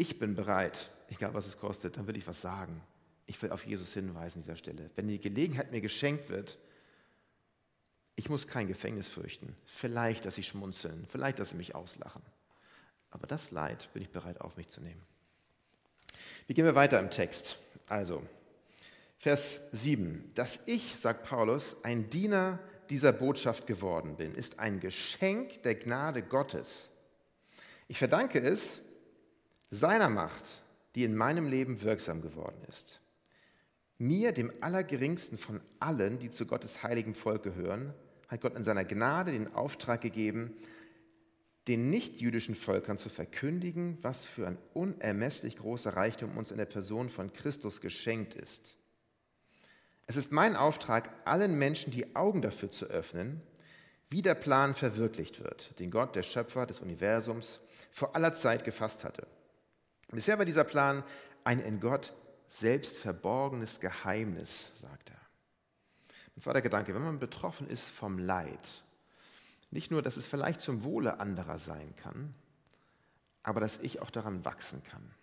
ich 0.00 0.18
bin 0.18 0.34
bereit, 0.34 0.90
egal 1.10 1.34
was 1.34 1.46
es 1.46 1.58
kostet, 1.58 1.98
dann 1.98 2.06
will 2.06 2.16
ich 2.16 2.26
was 2.26 2.40
sagen. 2.40 2.80
Ich 3.26 3.40
will 3.42 3.52
auf 3.52 3.66
Jesus 3.66 3.92
hinweisen 3.92 4.38
an 4.38 4.42
dieser 4.44 4.56
Stelle. 4.56 4.90
Wenn 4.96 5.08
die 5.08 5.20
Gelegenheit 5.20 5.70
mir 5.72 5.82
geschenkt 5.82 6.30
wird, 6.30 6.58
ich 8.16 8.30
muss 8.30 8.48
kein 8.48 8.66
Gefängnis 8.66 9.08
fürchten. 9.08 9.54
Vielleicht, 9.66 10.24
dass 10.24 10.36
sie 10.36 10.42
schmunzeln, 10.42 11.04
vielleicht, 11.06 11.38
dass 11.38 11.50
sie 11.50 11.56
mich 11.56 11.74
auslachen. 11.74 12.22
Aber 13.10 13.26
das 13.26 13.50
Leid 13.50 13.92
bin 13.92 14.02
ich 14.02 14.08
bereit 14.08 14.40
auf 14.40 14.56
mich 14.56 14.70
zu 14.70 14.80
nehmen. 14.80 15.02
Wie 16.46 16.54
gehen 16.54 16.64
wir 16.64 16.74
weiter 16.74 16.98
im 16.98 17.10
Text? 17.10 17.58
Also, 17.86 18.22
Vers 19.18 19.60
7. 19.72 20.32
Dass 20.34 20.60
ich, 20.64 20.96
sagt 20.96 21.24
Paulus, 21.24 21.76
ein 21.82 22.08
Diener 22.08 22.58
dieser 22.88 23.12
Botschaft 23.12 23.66
geworden 23.66 24.16
bin, 24.16 24.34
ist 24.34 24.60
ein 24.60 24.80
Geschenk 24.80 25.62
der 25.62 25.74
Gnade 25.74 26.22
Gottes. 26.22 26.88
Ich 27.86 27.98
verdanke 27.98 28.40
es 28.40 28.80
seiner 29.70 30.08
Macht, 30.08 30.44
die 30.94 31.04
in 31.04 31.16
meinem 31.16 31.46
Leben 31.46 31.82
wirksam 31.82 32.22
geworden 32.22 32.60
ist. 32.68 33.00
Mir, 33.98 34.32
dem 34.32 34.52
Allergeringsten 34.60 35.38
von 35.38 35.60
allen, 35.78 36.18
die 36.18 36.30
zu 36.30 36.46
Gottes 36.46 36.82
heiligem 36.82 37.14
Volk 37.14 37.42
gehören, 37.42 37.94
hat 38.28 38.40
Gott 38.40 38.56
in 38.56 38.64
seiner 38.64 38.84
Gnade 38.84 39.32
den 39.32 39.54
Auftrag 39.54 40.00
gegeben, 40.00 40.56
den 41.68 41.90
nichtjüdischen 41.90 42.54
Völkern 42.54 42.98
zu 42.98 43.08
verkündigen, 43.08 43.98
was 44.02 44.24
für 44.24 44.46
ein 44.46 44.58
unermesslich 44.72 45.56
großer 45.56 45.94
Reichtum 45.94 46.36
uns 46.36 46.50
in 46.50 46.56
der 46.56 46.64
Person 46.64 47.10
von 47.10 47.32
Christus 47.32 47.80
geschenkt 47.80 48.34
ist. 48.34 48.76
Es 50.06 50.16
ist 50.16 50.32
mein 50.32 50.56
Auftrag, 50.56 51.12
allen 51.24 51.58
Menschen 51.58 51.92
die 51.92 52.16
Augen 52.16 52.42
dafür 52.42 52.70
zu 52.70 52.86
öffnen, 52.86 53.42
wie 54.08 54.22
der 54.22 54.34
Plan 54.34 54.74
verwirklicht 54.74 55.44
wird, 55.44 55.78
den 55.78 55.90
Gott, 55.90 56.16
der 56.16 56.24
Schöpfer 56.24 56.66
des 56.66 56.80
Universums, 56.80 57.60
vor 57.92 58.16
aller 58.16 58.32
Zeit 58.32 58.64
gefasst 58.64 59.04
hatte. 59.04 59.26
Bisher 60.10 60.38
war 60.38 60.44
dieser 60.44 60.64
Plan 60.64 61.04
ein 61.44 61.60
in 61.60 61.80
Gott 61.80 62.12
selbst 62.46 62.96
verborgenes 62.96 63.80
Geheimnis, 63.80 64.72
sagt 64.80 65.10
er. 65.10 65.20
Und 66.34 66.42
zwar 66.42 66.52
der 66.52 66.62
Gedanke, 66.62 66.94
wenn 66.94 67.02
man 67.02 67.18
betroffen 67.18 67.68
ist 67.68 67.88
vom 67.88 68.18
Leid, 68.18 68.84
nicht 69.70 69.90
nur, 69.90 70.02
dass 70.02 70.16
es 70.16 70.26
vielleicht 70.26 70.60
zum 70.60 70.82
Wohle 70.82 71.20
anderer 71.20 71.58
sein 71.58 71.94
kann, 71.96 72.34
aber 73.42 73.60
dass 73.60 73.78
ich 73.78 74.02
auch 74.02 74.10
daran 74.10 74.44
wachsen 74.44 74.82
kann. 74.82 75.14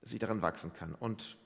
Dass 0.00 0.12
ich 0.12 0.18
daran 0.18 0.42
wachsen 0.42 0.72
kann. 0.72 0.94
Und 0.94 1.38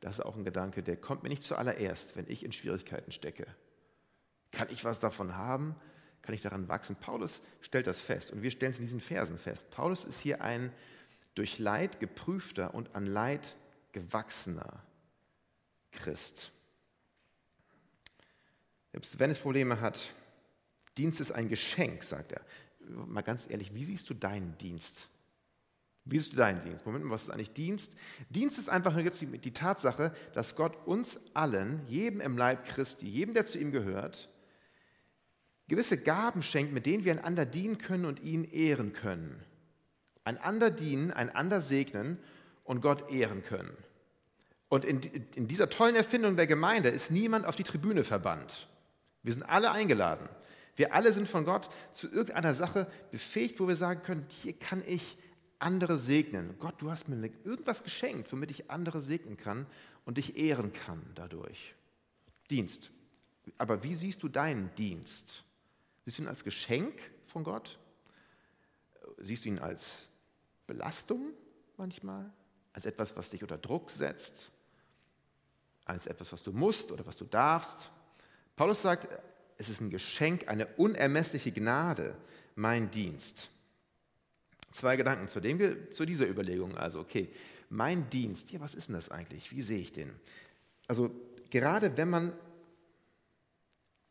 das 0.00 0.18
ist 0.18 0.24
auch 0.24 0.36
ein 0.36 0.44
Gedanke, 0.44 0.82
der 0.82 0.96
kommt 0.96 1.22
mir 1.22 1.28
nicht 1.28 1.42
zuallererst, 1.42 2.16
wenn 2.16 2.28
ich 2.28 2.44
in 2.44 2.52
Schwierigkeiten 2.52 3.12
stecke. 3.12 3.46
Kann 4.50 4.68
ich 4.70 4.84
was 4.84 5.00
davon 5.00 5.36
haben? 5.36 5.76
Kann 6.22 6.34
ich 6.34 6.40
daran 6.40 6.68
wachsen? 6.68 6.96
Paulus 6.96 7.42
stellt 7.60 7.86
das 7.86 8.00
fest 8.00 8.30
und 8.30 8.42
wir 8.42 8.50
stellen 8.50 8.72
es 8.72 8.78
in 8.78 8.84
diesen 8.84 9.00
Versen 9.00 9.38
fest. 9.38 9.70
Paulus 9.70 10.04
ist 10.04 10.20
hier 10.20 10.42
ein 10.42 10.72
durch 11.34 11.58
Leid 11.58 12.00
geprüfter 12.00 12.74
und 12.74 12.94
an 12.94 13.06
Leid 13.06 13.56
gewachsener 13.92 14.82
Christ. 15.92 16.52
Selbst 18.92 19.18
wenn 19.18 19.30
es 19.30 19.38
Probleme 19.38 19.80
hat, 19.80 19.98
Dienst 20.98 21.20
ist 21.20 21.32
ein 21.32 21.48
Geschenk, 21.48 22.02
sagt 22.02 22.32
er. 22.32 22.42
Mal 23.06 23.22
ganz 23.22 23.48
ehrlich, 23.48 23.74
wie 23.74 23.84
siehst 23.84 24.10
du 24.10 24.14
deinen 24.14 24.58
Dienst? 24.58 25.08
Wie 26.04 26.18
siehst 26.18 26.32
du 26.32 26.36
deinen 26.36 26.60
Dienst? 26.60 26.84
Moment 26.84 27.04
mal, 27.04 27.14
was 27.14 27.22
ist 27.22 27.30
eigentlich 27.30 27.52
Dienst? 27.52 27.94
Dienst 28.28 28.58
ist 28.58 28.68
einfach 28.68 28.96
jetzt 28.98 29.20
die, 29.20 29.38
die 29.38 29.52
Tatsache, 29.52 30.12
dass 30.34 30.56
Gott 30.56 30.76
uns 30.86 31.18
allen, 31.32 31.86
jedem 31.86 32.20
im 32.20 32.36
Leib 32.36 32.66
Christi, 32.66 33.08
jedem, 33.08 33.32
der 33.34 33.46
zu 33.46 33.58
ihm 33.58 33.70
gehört, 33.70 34.28
gewisse 35.68 35.96
Gaben 35.96 36.42
schenkt, 36.42 36.74
mit 36.74 36.84
denen 36.84 37.04
wir 37.04 37.12
einander 37.12 37.46
dienen 37.46 37.78
können 37.78 38.04
und 38.04 38.20
ihn 38.20 38.44
ehren 38.44 38.92
können 38.92 39.42
einander 40.24 40.70
dienen, 40.70 41.10
einander 41.10 41.60
segnen 41.60 42.18
und 42.64 42.80
Gott 42.80 43.10
ehren 43.10 43.42
können. 43.42 43.76
Und 44.68 44.84
in, 44.84 45.02
in 45.34 45.48
dieser 45.48 45.68
tollen 45.68 45.96
Erfindung 45.96 46.36
der 46.36 46.46
Gemeinde 46.46 46.88
ist 46.88 47.10
niemand 47.10 47.44
auf 47.44 47.56
die 47.56 47.64
Tribüne 47.64 48.04
verbannt. 48.04 48.68
Wir 49.22 49.32
sind 49.32 49.42
alle 49.42 49.70
eingeladen. 49.70 50.28
Wir 50.76 50.94
alle 50.94 51.12
sind 51.12 51.28
von 51.28 51.44
Gott 51.44 51.68
zu 51.92 52.10
irgendeiner 52.10 52.54
Sache 52.54 52.90
befähigt, 53.10 53.60
wo 53.60 53.68
wir 53.68 53.76
sagen 53.76 54.02
können, 54.02 54.26
hier 54.42 54.54
kann 54.54 54.82
ich 54.86 55.18
andere 55.58 55.98
segnen. 55.98 56.56
Gott, 56.58 56.80
du 56.80 56.90
hast 56.90 57.08
mir 57.08 57.30
irgendwas 57.44 57.82
geschenkt, 57.82 58.32
womit 58.32 58.50
ich 58.50 58.70
andere 58.70 59.02
segnen 59.02 59.36
kann 59.36 59.66
und 60.04 60.18
dich 60.18 60.36
ehren 60.36 60.72
kann 60.72 61.02
dadurch. 61.14 61.74
Dienst. 62.50 62.90
Aber 63.58 63.82
wie 63.84 63.94
siehst 63.94 64.22
du 64.22 64.28
deinen 64.28 64.74
Dienst? 64.74 65.44
Siehst 66.04 66.18
du 66.18 66.22
ihn 66.22 66.28
als 66.28 66.44
Geschenk 66.44 66.94
von 67.26 67.44
Gott? 67.44 67.78
Siehst 69.18 69.44
du 69.44 69.50
ihn 69.50 69.58
als 69.58 70.08
Belastung 70.66 71.32
manchmal, 71.76 72.32
als 72.72 72.86
etwas, 72.86 73.16
was 73.16 73.30
dich 73.30 73.42
unter 73.42 73.58
Druck 73.58 73.90
setzt, 73.90 74.50
als 75.84 76.06
etwas, 76.06 76.32
was 76.32 76.42
du 76.42 76.52
musst 76.52 76.90
oder 76.90 77.06
was 77.06 77.16
du 77.16 77.24
darfst. 77.24 77.90
Paulus 78.56 78.82
sagt, 78.82 79.08
es 79.58 79.68
ist 79.68 79.80
ein 79.80 79.90
Geschenk, 79.90 80.48
eine 80.48 80.66
unermessliche 80.76 81.52
Gnade, 81.52 82.16
mein 82.54 82.90
Dienst. 82.90 83.50
Zwei 84.70 84.96
Gedanken 84.96 85.28
zu, 85.28 85.40
dem, 85.40 85.90
zu 85.92 86.06
dieser 86.06 86.26
Überlegung. 86.28 86.76
Also, 86.78 87.00
okay, 87.00 87.32
mein 87.68 88.08
Dienst, 88.10 88.50
ja, 88.50 88.60
was 88.60 88.74
ist 88.74 88.88
denn 88.88 88.94
das 88.94 89.10
eigentlich? 89.10 89.50
Wie 89.50 89.62
sehe 89.62 89.78
ich 89.78 89.92
den? 89.92 90.12
Also, 90.88 91.10
gerade 91.50 91.96
wenn 91.96 92.10
man, 92.10 92.32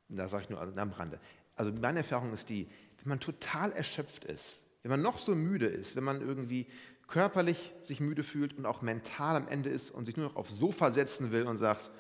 da 0.10 0.28
sage 0.28 0.44
ich 0.44 0.50
nur 0.50 0.62
am 0.62 0.92
Rande, 0.92 1.20
also 1.56 1.72
meine 1.72 2.00
Erfahrung 2.00 2.34
ist 2.34 2.50
die, 2.50 2.68
wenn 2.98 3.10
man 3.10 3.20
total 3.20 3.72
erschöpft 3.72 4.26
ist, 4.26 4.62
wenn 4.84 4.92
man 4.92 5.02
noch 5.02 5.20
so 5.20 5.36
müde 5.36 5.68
ist, 5.68 5.96
wenn 5.96 6.04
man 6.04 6.22
irgendwie 6.22 6.68
körperlich 7.08 7.74
sich 7.84 8.00
müde 8.00 8.24
fühlt 8.24 8.58
und 8.58 8.66
auch 8.66 8.82
mental 8.82 9.36
am 9.36 9.48
Ende 9.48 9.70
ist 9.70 9.92
und 9.92 10.06
sich 10.06 10.18
nur 10.18 10.28
noch 10.28 10.36
aufs 10.36 10.58
Sofa 10.58 10.92
setzen 10.92 11.32
will 11.32 11.44
und 11.44 11.58
sagt, 11.58 11.92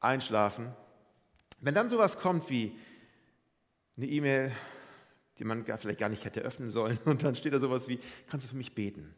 einschlafen. 0.00 0.74
Wenn 1.60 1.74
dann 1.74 1.90
sowas 1.90 2.18
kommt 2.18 2.48
wie 2.50 2.76
eine 3.96 4.06
E-Mail, 4.06 4.50
die 5.38 5.44
man 5.44 5.64
vielleicht 5.64 6.00
gar 6.00 6.08
nicht 6.08 6.24
hätte 6.24 6.40
öffnen 6.40 6.70
sollen, 6.70 6.98
und 7.04 7.22
dann 7.22 7.36
steht 7.36 7.52
da 7.52 7.58
sowas 7.58 7.86
wie, 7.86 8.00
kannst 8.28 8.46
du 8.46 8.50
für 8.50 8.56
mich 8.56 8.74
beten? 8.74 9.14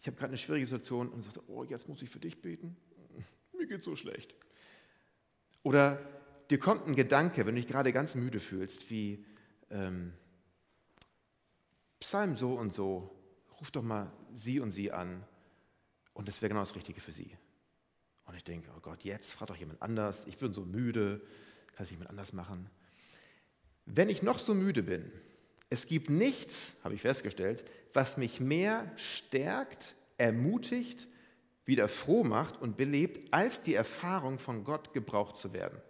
Ich 0.00 0.06
habe 0.06 0.16
gerade 0.16 0.30
eine 0.30 0.38
schwierige 0.38 0.66
Situation 0.66 1.08
und 1.08 1.22
sage, 1.22 1.40
oh, 1.48 1.64
jetzt 1.64 1.88
muss 1.88 2.02
ich 2.02 2.10
für 2.10 2.20
dich 2.20 2.40
beten? 2.40 2.76
Mir 3.56 3.66
geht 3.66 3.82
so 3.82 3.96
schlecht. 3.96 4.34
Oder 5.62 6.00
dir 6.50 6.58
kommt 6.58 6.86
ein 6.86 6.96
Gedanke, 6.96 7.46
wenn 7.46 7.54
du 7.54 7.60
dich 7.60 7.70
gerade 7.70 7.92
ganz 7.92 8.14
müde 8.14 8.40
fühlst, 8.40 8.90
wie 8.90 9.24
ähm, 9.70 10.12
Psalm 12.00 12.34
so 12.36 12.54
und 12.54 12.72
so, 12.72 13.10
ruf 13.60 13.70
doch 13.70 13.82
mal 13.82 14.12
sie 14.34 14.60
und 14.60 14.70
sie 14.70 14.90
an 14.90 15.24
und 16.14 16.28
das 16.28 16.40
wäre 16.42 16.48
genau 16.50 16.60
das 16.60 16.74
Richtige 16.74 17.00
für 17.00 17.12
sie. 17.12 17.36
Und 18.24 18.36
ich 18.36 18.44
denke, 18.44 18.70
oh 18.76 18.80
Gott, 18.80 19.04
jetzt 19.04 19.32
fragt 19.32 19.50
doch 19.50 19.56
jemand 19.56 19.82
anders, 19.82 20.26
ich 20.26 20.38
bin 20.38 20.52
so 20.52 20.64
müde, 20.64 21.20
kann 21.74 21.84
es 21.84 21.90
jemand 21.90 22.10
anders 22.10 22.32
machen. 22.32 22.70
Wenn 23.86 24.08
ich 24.08 24.22
noch 24.22 24.38
so 24.38 24.54
müde 24.54 24.82
bin, 24.82 25.10
es 25.68 25.86
gibt 25.86 26.10
nichts, 26.10 26.74
habe 26.84 26.94
ich 26.94 27.00
festgestellt, 27.00 27.64
was 27.92 28.16
mich 28.16 28.40
mehr 28.40 28.90
stärkt, 28.96 29.94
ermutigt, 30.18 31.08
wieder 31.64 31.88
froh 31.88 32.24
macht 32.24 32.60
und 32.60 32.76
belebt, 32.76 33.32
als 33.32 33.62
die 33.62 33.74
Erfahrung 33.74 34.38
von 34.38 34.64
Gott 34.64 34.92
gebraucht 34.92 35.36
zu 35.36 35.52
werden. 35.52 35.80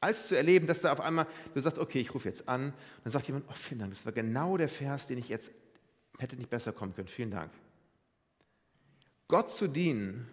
Als 0.00 0.28
zu 0.28 0.36
erleben, 0.36 0.66
dass 0.66 0.82
da 0.82 0.92
auf 0.92 1.00
einmal, 1.00 1.26
du 1.54 1.60
sagst, 1.60 1.78
okay, 1.78 2.00
ich 2.00 2.14
rufe 2.14 2.28
jetzt 2.28 2.48
an, 2.48 2.72
dann 3.02 3.12
sagt 3.12 3.26
jemand, 3.26 3.46
oh, 3.48 3.54
vielen 3.54 3.80
Dank, 3.80 3.92
das 3.92 4.04
war 4.04 4.12
genau 4.12 4.56
der 4.56 4.68
Vers, 4.68 5.06
den 5.06 5.18
ich 5.18 5.28
jetzt 5.28 5.50
hätte 6.18 6.36
nicht 6.36 6.50
besser 6.50 6.72
kommen 6.72 6.94
können, 6.94 7.08
vielen 7.08 7.30
Dank. 7.30 7.50
Gott 9.28 9.50
zu 9.50 9.68
dienen, 9.68 10.28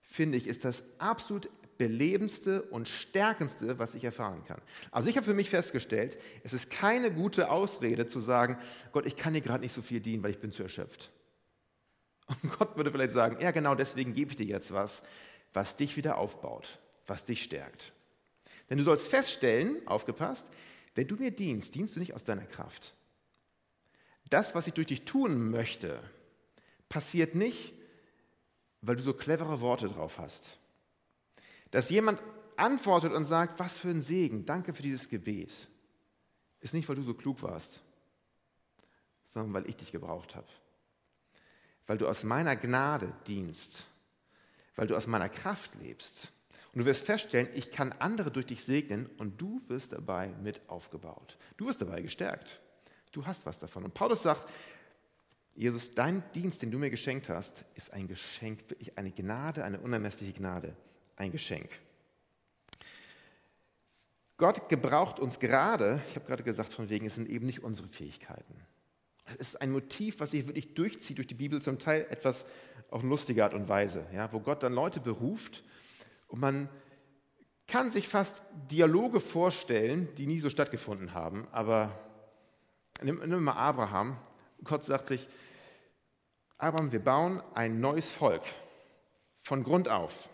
finde 0.00 0.38
ich, 0.38 0.46
ist 0.46 0.64
das 0.64 0.84
absolut 0.98 1.48
belebendste 1.78 2.62
und 2.62 2.88
stärkendste, 2.88 3.78
was 3.78 3.94
ich 3.94 4.04
erfahren 4.04 4.44
kann. 4.44 4.60
Also 4.90 5.08
ich 5.08 5.16
habe 5.16 5.24
für 5.24 5.34
mich 5.34 5.50
festgestellt, 5.50 6.18
es 6.44 6.52
ist 6.52 6.70
keine 6.70 7.10
gute 7.10 7.50
Ausrede 7.50 8.06
zu 8.06 8.20
sagen, 8.20 8.56
Gott, 8.92 9.06
ich 9.06 9.16
kann 9.16 9.34
dir 9.34 9.40
gerade 9.40 9.62
nicht 9.62 9.74
so 9.74 9.82
viel 9.82 10.00
dienen, 10.00 10.22
weil 10.22 10.30
ich 10.30 10.38
bin 10.38 10.52
zu 10.52 10.62
erschöpft. 10.62 11.10
Und 12.28 12.56
Gott 12.58 12.76
würde 12.76 12.92
vielleicht 12.92 13.12
sagen, 13.12 13.38
ja 13.40 13.50
genau 13.50 13.74
deswegen 13.74 14.14
gebe 14.14 14.30
ich 14.30 14.36
dir 14.36 14.46
jetzt 14.46 14.72
was, 14.72 15.02
was 15.52 15.76
dich 15.76 15.96
wieder 15.96 16.18
aufbaut, 16.18 16.78
was 17.06 17.24
dich 17.24 17.42
stärkt. 17.42 17.92
Denn 18.70 18.78
du 18.78 18.84
sollst 18.84 19.08
feststellen, 19.08 19.86
aufgepasst, 19.86 20.46
wenn 20.94 21.08
du 21.08 21.16
mir 21.16 21.30
dienst, 21.30 21.74
dienst 21.74 21.96
du 21.96 22.00
nicht 22.00 22.14
aus 22.14 22.24
deiner 22.24 22.46
Kraft. 22.46 22.94
Das, 24.28 24.54
was 24.54 24.66
ich 24.66 24.74
durch 24.74 24.86
dich 24.86 25.04
tun 25.04 25.50
möchte, 25.50 26.02
passiert 26.88 27.34
nicht, 27.34 27.74
weil 28.80 28.96
du 28.96 29.02
so 29.02 29.14
clevere 29.14 29.60
Worte 29.60 29.88
drauf 29.88 30.18
hast. 30.18 30.58
Dass 31.70 31.90
jemand 31.90 32.20
antwortet 32.56 33.12
und 33.12 33.24
sagt, 33.24 33.58
was 33.58 33.78
für 33.78 33.88
ein 33.88 34.02
Segen, 34.02 34.44
danke 34.44 34.74
für 34.74 34.82
dieses 34.82 35.08
Gebet, 35.08 35.52
ist 36.60 36.74
nicht, 36.74 36.88
weil 36.88 36.96
du 36.96 37.02
so 37.02 37.14
klug 37.14 37.42
warst, 37.42 37.82
sondern 39.32 39.52
weil 39.54 39.68
ich 39.68 39.76
dich 39.76 39.92
gebraucht 39.92 40.34
habe. 40.34 40.48
Weil 41.86 41.98
du 41.98 42.06
aus 42.06 42.22
meiner 42.22 42.56
Gnade 42.56 43.12
dienst, 43.26 43.84
weil 44.76 44.86
du 44.86 44.96
aus 44.96 45.06
meiner 45.06 45.28
Kraft 45.28 45.74
lebst 45.76 46.32
und 46.72 46.80
du 46.80 46.86
wirst 46.86 47.04
feststellen, 47.04 47.48
ich 47.54 47.70
kann 47.70 47.92
andere 47.98 48.30
durch 48.30 48.46
dich 48.46 48.64
segnen 48.64 49.10
und 49.18 49.40
du 49.40 49.60
wirst 49.68 49.92
dabei 49.92 50.28
mit 50.42 50.60
aufgebaut. 50.68 51.36
Du 51.56 51.66
wirst 51.66 51.82
dabei 51.82 52.00
gestärkt. 52.00 52.60
Du 53.12 53.26
hast 53.26 53.44
was 53.44 53.58
davon. 53.58 53.84
Und 53.84 53.92
Paulus 53.92 54.22
sagt, 54.22 54.50
Jesus, 55.54 55.90
dein 55.90 56.22
Dienst, 56.32 56.62
den 56.62 56.70
du 56.70 56.78
mir 56.78 56.88
geschenkt 56.88 57.28
hast, 57.28 57.66
ist 57.74 57.92
ein 57.92 58.08
Geschenk, 58.08 58.70
wirklich 58.70 58.96
eine 58.96 59.10
Gnade, 59.10 59.64
eine 59.64 59.80
unermessliche 59.80 60.32
Gnade, 60.32 60.74
ein 61.16 61.30
Geschenk. 61.30 61.68
Gott 64.38 64.70
gebraucht 64.70 65.20
uns 65.20 65.38
gerade, 65.38 66.02
ich 66.08 66.16
habe 66.16 66.26
gerade 66.26 66.42
gesagt, 66.42 66.72
von 66.72 66.88
wegen, 66.88 67.04
es 67.04 67.16
sind 67.16 67.28
eben 67.28 67.44
nicht 67.44 67.62
unsere 67.62 67.86
Fähigkeiten. 67.86 68.54
Es 69.38 69.48
ist 69.48 69.60
ein 69.60 69.70
Motiv, 69.70 70.20
was 70.20 70.30
sich 70.30 70.46
wirklich 70.46 70.72
durchzieht 70.72 71.18
durch 71.18 71.26
die 71.26 71.34
Bibel, 71.34 71.60
zum 71.60 71.78
Teil 71.78 72.06
etwas 72.08 72.46
auf 72.90 73.02
lustige 73.02 73.44
Art 73.44 73.54
und 73.54 73.68
Weise, 73.68 74.06
ja, 74.12 74.32
wo 74.32 74.40
Gott 74.40 74.62
dann 74.62 74.72
Leute 74.72 75.00
beruft, 75.00 75.62
und 76.32 76.40
man 76.40 76.70
kann 77.68 77.90
sich 77.90 78.08
fast 78.08 78.42
Dialoge 78.70 79.20
vorstellen, 79.20 80.08
die 80.16 80.26
nie 80.26 80.40
so 80.40 80.48
stattgefunden 80.48 81.12
haben. 81.12 81.46
Aber 81.52 81.92
nimm, 83.02 83.20
nimm 83.24 83.44
mal 83.44 83.52
Abraham. 83.52 84.16
Gott 84.64 84.82
sagt 84.82 85.08
sich, 85.08 85.28
Abraham, 86.56 86.90
wir 86.90 87.04
bauen 87.04 87.42
ein 87.52 87.80
neues 87.80 88.10
Volk 88.10 88.42
von 89.42 89.62
Grund 89.62 89.90
auf. 89.90 90.30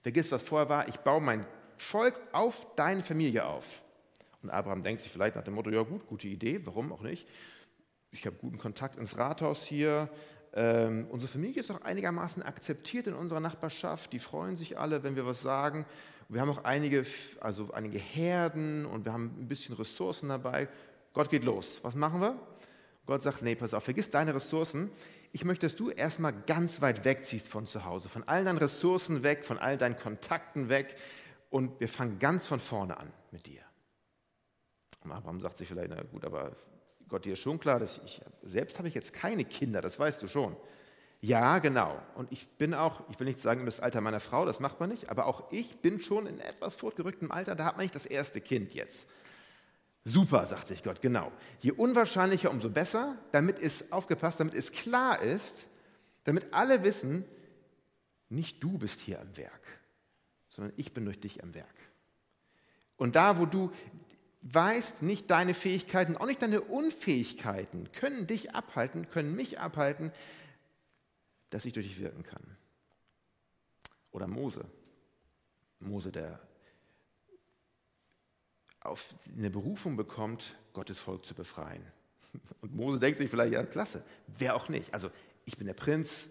Vergiss, 0.00 0.32
was 0.32 0.42
vorher 0.42 0.68
war. 0.68 0.88
Ich 0.88 0.96
baue 0.98 1.20
mein 1.20 1.46
Volk 1.76 2.20
auf 2.32 2.74
deine 2.74 3.04
Familie 3.04 3.46
auf. 3.46 3.80
Und 4.42 4.50
Abraham 4.50 4.82
denkt 4.82 5.02
sich 5.02 5.12
vielleicht 5.12 5.36
nach 5.36 5.44
dem 5.44 5.54
Motto, 5.54 5.70
ja 5.70 5.82
gut, 5.82 6.04
gute 6.08 6.26
Idee, 6.26 6.66
warum 6.66 6.92
auch 6.92 7.02
nicht. 7.02 7.28
Ich 8.10 8.26
habe 8.26 8.34
guten 8.36 8.58
Kontakt 8.58 8.96
ins 8.98 9.16
Rathaus 9.16 9.64
hier, 9.64 10.10
ähm, 10.54 11.06
unsere 11.10 11.30
Familie 11.30 11.60
ist 11.60 11.70
auch 11.70 11.80
einigermaßen 11.80 12.42
akzeptiert 12.42 13.06
in 13.06 13.14
unserer 13.14 13.40
Nachbarschaft. 13.40 14.12
Die 14.12 14.18
freuen 14.18 14.56
sich 14.56 14.78
alle, 14.78 15.02
wenn 15.02 15.16
wir 15.16 15.26
was 15.26 15.40
sagen. 15.40 15.86
Wir 16.28 16.40
haben 16.40 16.50
auch 16.50 16.64
einige, 16.64 17.06
also 17.40 17.72
einige 17.72 17.98
Herden 17.98 18.86
und 18.86 19.04
wir 19.04 19.12
haben 19.12 19.34
ein 19.38 19.48
bisschen 19.48 19.74
Ressourcen 19.74 20.28
dabei. 20.28 20.68
Gott 21.14 21.30
geht 21.30 21.44
los. 21.44 21.80
Was 21.82 21.94
machen 21.94 22.20
wir? 22.20 22.38
Gott 23.06 23.22
sagt, 23.22 23.42
nee, 23.42 23.54
pass 23.54 23.74
auf, 23.74 23.84
vergiss 23.84 24.10
deine 24.10 24.34
Ressourcen. 24.34 24.90
Ich 25.32 25.44
möchte, 25.44 25.66
dass 25.66 25.76
du 25.76 25.90
erstmal 25.90 26.32
ganz 26.32 26.80
weit 26.82 27.04
wegziehst 27.04 27.48
von 27.48 27.66
zu 27.66 27.84
Hause, 27.84 28.08
von 28.08 28.22
all 28.28 28.44
deinen 28.44 28.58
Ressourcen 28.58 29.22
weg, 29.22 29.44
von 29.44 29.58
all 29.58 29.78
deinen 29.78 29.96
Kontakten 29.96 30.68
weg 30.68 30.94
und 31.50 31.80
wir 31.80 31.88
fangen 31.88 32.18
ganz 32.18 32.46
von 32.46 32.60
vorne 32.60 32.98
an 32.98 33.10
mit 33.30 33.46
dir. 33.46 33.62
Und 35.04 35.12
Abraham 35.12 35.40
sagt 35.40 35.58
sich 35.58 35.68
vielleicht, 35.68 35.90
na 35.90 36.02
gut, 36.02 36.24
aber 36.24 36.52
Gott, 37.08 37.24
dir 37.24 37.34
ist 37.34 37.40
schon 37.40 37.60
klar, 37.60 37.78
dass 37.78 38.00
ich, 38.04 38.20
selbst 38.42 38.78
habe 38.78 38.88
ich 38.88 38.94
jetzt 38.94 39.12
keine 39.12 39.44
Kinder, 39.44 39.80
das 39.80 39.98
weißt 39.98 40.22
du 40.22 40.26
schon. 40.26 40.56
Ja, 41.20 41.60
genau. 41.60 42.02
Und 42.16 42.32
ich 42.32 42.48
bin 42.48 42.74
auch, 42.74 43.08
ich 43.08 43.20
will 43.20 43.26
nicht 43.26 43.38
sagen, 43.38 43.64
das 43.64 43.78
Alter 43.78 44.00
meiner 44.00 44.18
Frau, 44.18 44.44
das 44.44 44.58
macht 44.58 44.80
man 44.80 44.90
nicht, 44.90 45.08
aber 45.08 45.26
auch 45.26 45.52
ich 45.52 45.78
bin 45.78 46.00
schon 46.00 46.26
in 46.26 46.40
etwas 46.40 46.74
fortgerücktem 46.74 47.30
Alter, 47.30 47.54
da 47.54 47.64
hat 47.64 47.76
man 47.76 47.84
nicht 47.84 47.94
das 47.94 48.06
erste 48.06 48.40
Kind 48.40 48.74
jetzt. 48.74 49.08
Super, 50.04 50.44
sagt 50.46 50.66
sich 50.66 50.82
Gott, 50.82 51.00
genau. 51.00 51.30
Je 51.60 51.70
unwahrscheinlicher, 51.70 52.50
umso 52.50 52.70
besser, 52.70 53.16
damit 53.30 53.60
es 53.60 53.92
aufgepasst, 53.92 54.40
damit 54.40 54.54
es 54.54 54.72
klar 54.72 55.22
ist, 55.22 55.68
damit 56.24 56.52
alle 56.52 56.82
wissen, 56.82 57.24
nicht 58.28 58.62
du 58.62 58.78
bist 58.78 59.00
hier 59.00 59.20
am 59.20 59.36
Werk, 59.36 59.80
sondern 60.48 60.72
ich 60.76 60.92
bin 60.92 61.04
durch 61.04 61.20
dich 61.20 61.42
am 61.42 61.54
Werk. 61.54 61.68
Und 62.96 63.14
da, 63.14 63.38
wo 63.38 63.46
du 63.46 63.70
weißt, 64.42 65.02
nicht 65.02 65.30
deine 65.30 65.54
Fähigkeiten, 65.54 66.16
auch 66.16 66.26
nicht 66.26 66.42
deine 66.42 66.60
Unfähigkeiten 66.60 67.90
können 67.92 68.26
dich 68.26 68.54
abhalten, 68.54 69.08
können 69.08 69.34
mich 69.34 69.58
abhalten, 69.58 70.12
dass 71.50 71.64
ich 71.64 71.72
durch 71.72 71.86
dich 71.86 72.00
wirken 72.00 72.22
kann. 72.22 72.42
Oder 74.10 74.26
Mose. 74.26 74.64
Mose, 75.80 76.12
der 76.12 76.40
auf 78.80 79.14
eine 79.36 79.50
Berufung 79.50 79.96
bekommt, 79.96 80.56
Gottes 80.72 80.98
Volk 80.98 81.24
zu 81.24 81.34
befreien. 81.34 81.84
Und 82.60 82.74
Mose 82.74 82.98
denkt 82.98 83.18
sich 83.18 83.30
vielleicht, 83.30 83.52
ja, 83.52 83.64
klasse, 83.64 84.04
wer 84.26 84.56
auch 84.56 84.68
nicht. 84.68 84.92
Also, 84.92 85.10
ich 85.44 85.56
bin 85.56 85.66
der 85.66 85.74
Prinz, 85.74 86.26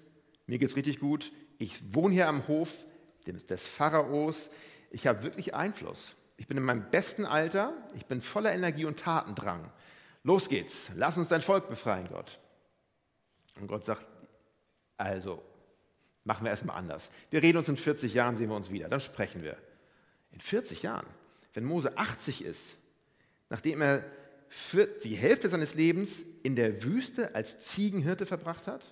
mir 0.47 0.58
geht 0.58 0.69
es 0.69 0.76
richtig 0.76 1.00
gut, 1.00 1.32
ich 1.60 1.93
wohne 1.93 2.13
hier 2.13 2.28
am 2.28 2.47
Hof 2.47 2.86
des 3.26 3.65
Pharaos, 3.65 4.50
ich 4.89 5.08
habe 5.08 5.24
wirklich 5.24 5.54
Einfluss. 5.54 6.15
Ich 6.41 6.47
bin 6.47 6.58
in 6.58 6.63
meinem 6.63 6.89
besten 6.89 7.23
Alter, 7.23 7.71
ich 7.95 8.08
bin 8.08 8.19
voller 8.19 8.51
Energie 8.51 8.86
und 8.86 8.99
Tatendrang. 8.99 9.71
Los 10.23 10.49
geht's, 10.49 10.89
lass 10.95 11.15
uns 11.15 11.27
dein 11.27 11.43
Volk 11.43 11.69
befreien, 11.69 12.08
Gott. 12.08 12.39
Und 13.60 13.67
Gott 13.67 13.86
sagt, 13.86 14.08
also 14.97 15.43
machen 16.23 16.43
wir 16.43 16.49
erstmal 16.49 16.77
anders. 16.77 17.12
Wir 17.30 17.43
reden 17.43 17.60
uns 17.60 17.69
in 17.69 17.77
40 17.77 18.15
Jahren, 18.15 18.36
sehen 18.36 18.49
wir 18.49 18.56
uns 18.56 18.71
wieder, 18.71 18.89
dann 18.89 19.01
sprechen 19.01 19.43
wir. 19.43 19.56
In 20.32 20.39
40 20.39 20.82
Jahren, 20.82 21.06
wenn 21.54 21.63
Mose 21.63 21.95
80 21.95 22.43
ist, 22.43 22.75
nachdem 23.51 23.84
er 23.84 24.04
die 25.04 25.15
Hälfte 25.15 25.47
seines 25.47 25.75
Lebens 25.75 26.25
in 26.41 26.56
der 26.56 26.82
Wüste 26.82 27.36
als 27.36 27.60
Ziegenhirte 27.60 28.25
verbracht 28.25 28.65
hat, 28.65 28.84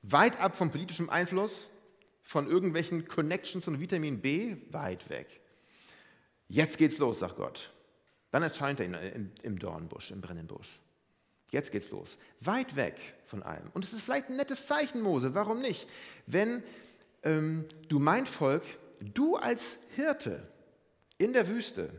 weit 0.00 0.40
ab 0.40 0.56
vom 0.56 0.70
politischen 0.70 1.10
Einfluss, 1.10 1.68
von 2.22 2.48
irgendwelchen 2.48 3.06
Connections 3.06 3.68
und 3.68 3.80
Vitamin 3.80 4.22
B, 4.22 4.56
weit 4.70 5.10
weg. 5.10 5.41
Jetzt 6.52 6.76
geht's 6.76 6.98
los, 6.98 7.20
sagt 7.20 7.36
Gott. 7.36 7.72
Dann 8.30 8.42
erscheint 8.42 8.78
er 8.78 9.14
im 9.14 9.58
Dornbusch, 9.58 10.10
im 10.10 10.20
Brennenbusch. 10.20 10.80
Jetzt 11.50 11.72
geht's 11.72 11.90
los. 11.90 12.18
Weit 12.40 12.76
weg 12.76 13.00
von 13.24 13.42
allem. 13.42 13.70
Und 13.72 13.86
es 13.86 13.94
ist 13.94 14.02
vielleicht 14.02 14.28
ein 14.28 14.36
nettes 14.36 14.66
Zeichen, 14.66 15.00
Mose, 15.00 15.34
warum 15.34 15.62
nicht? 15.62 15.88
Wenn 16.26 16.62
ähm, 17.22 17.64
du 17.88 17.98
mein 17.98 18.26
Volk, 18.26 18.64
du 19.00 19.36
als 19.36 19.78
Hirte 19.96 20.46
in 21.16 21.32
der 21.32 21.48
Wüste, 21.48 21.90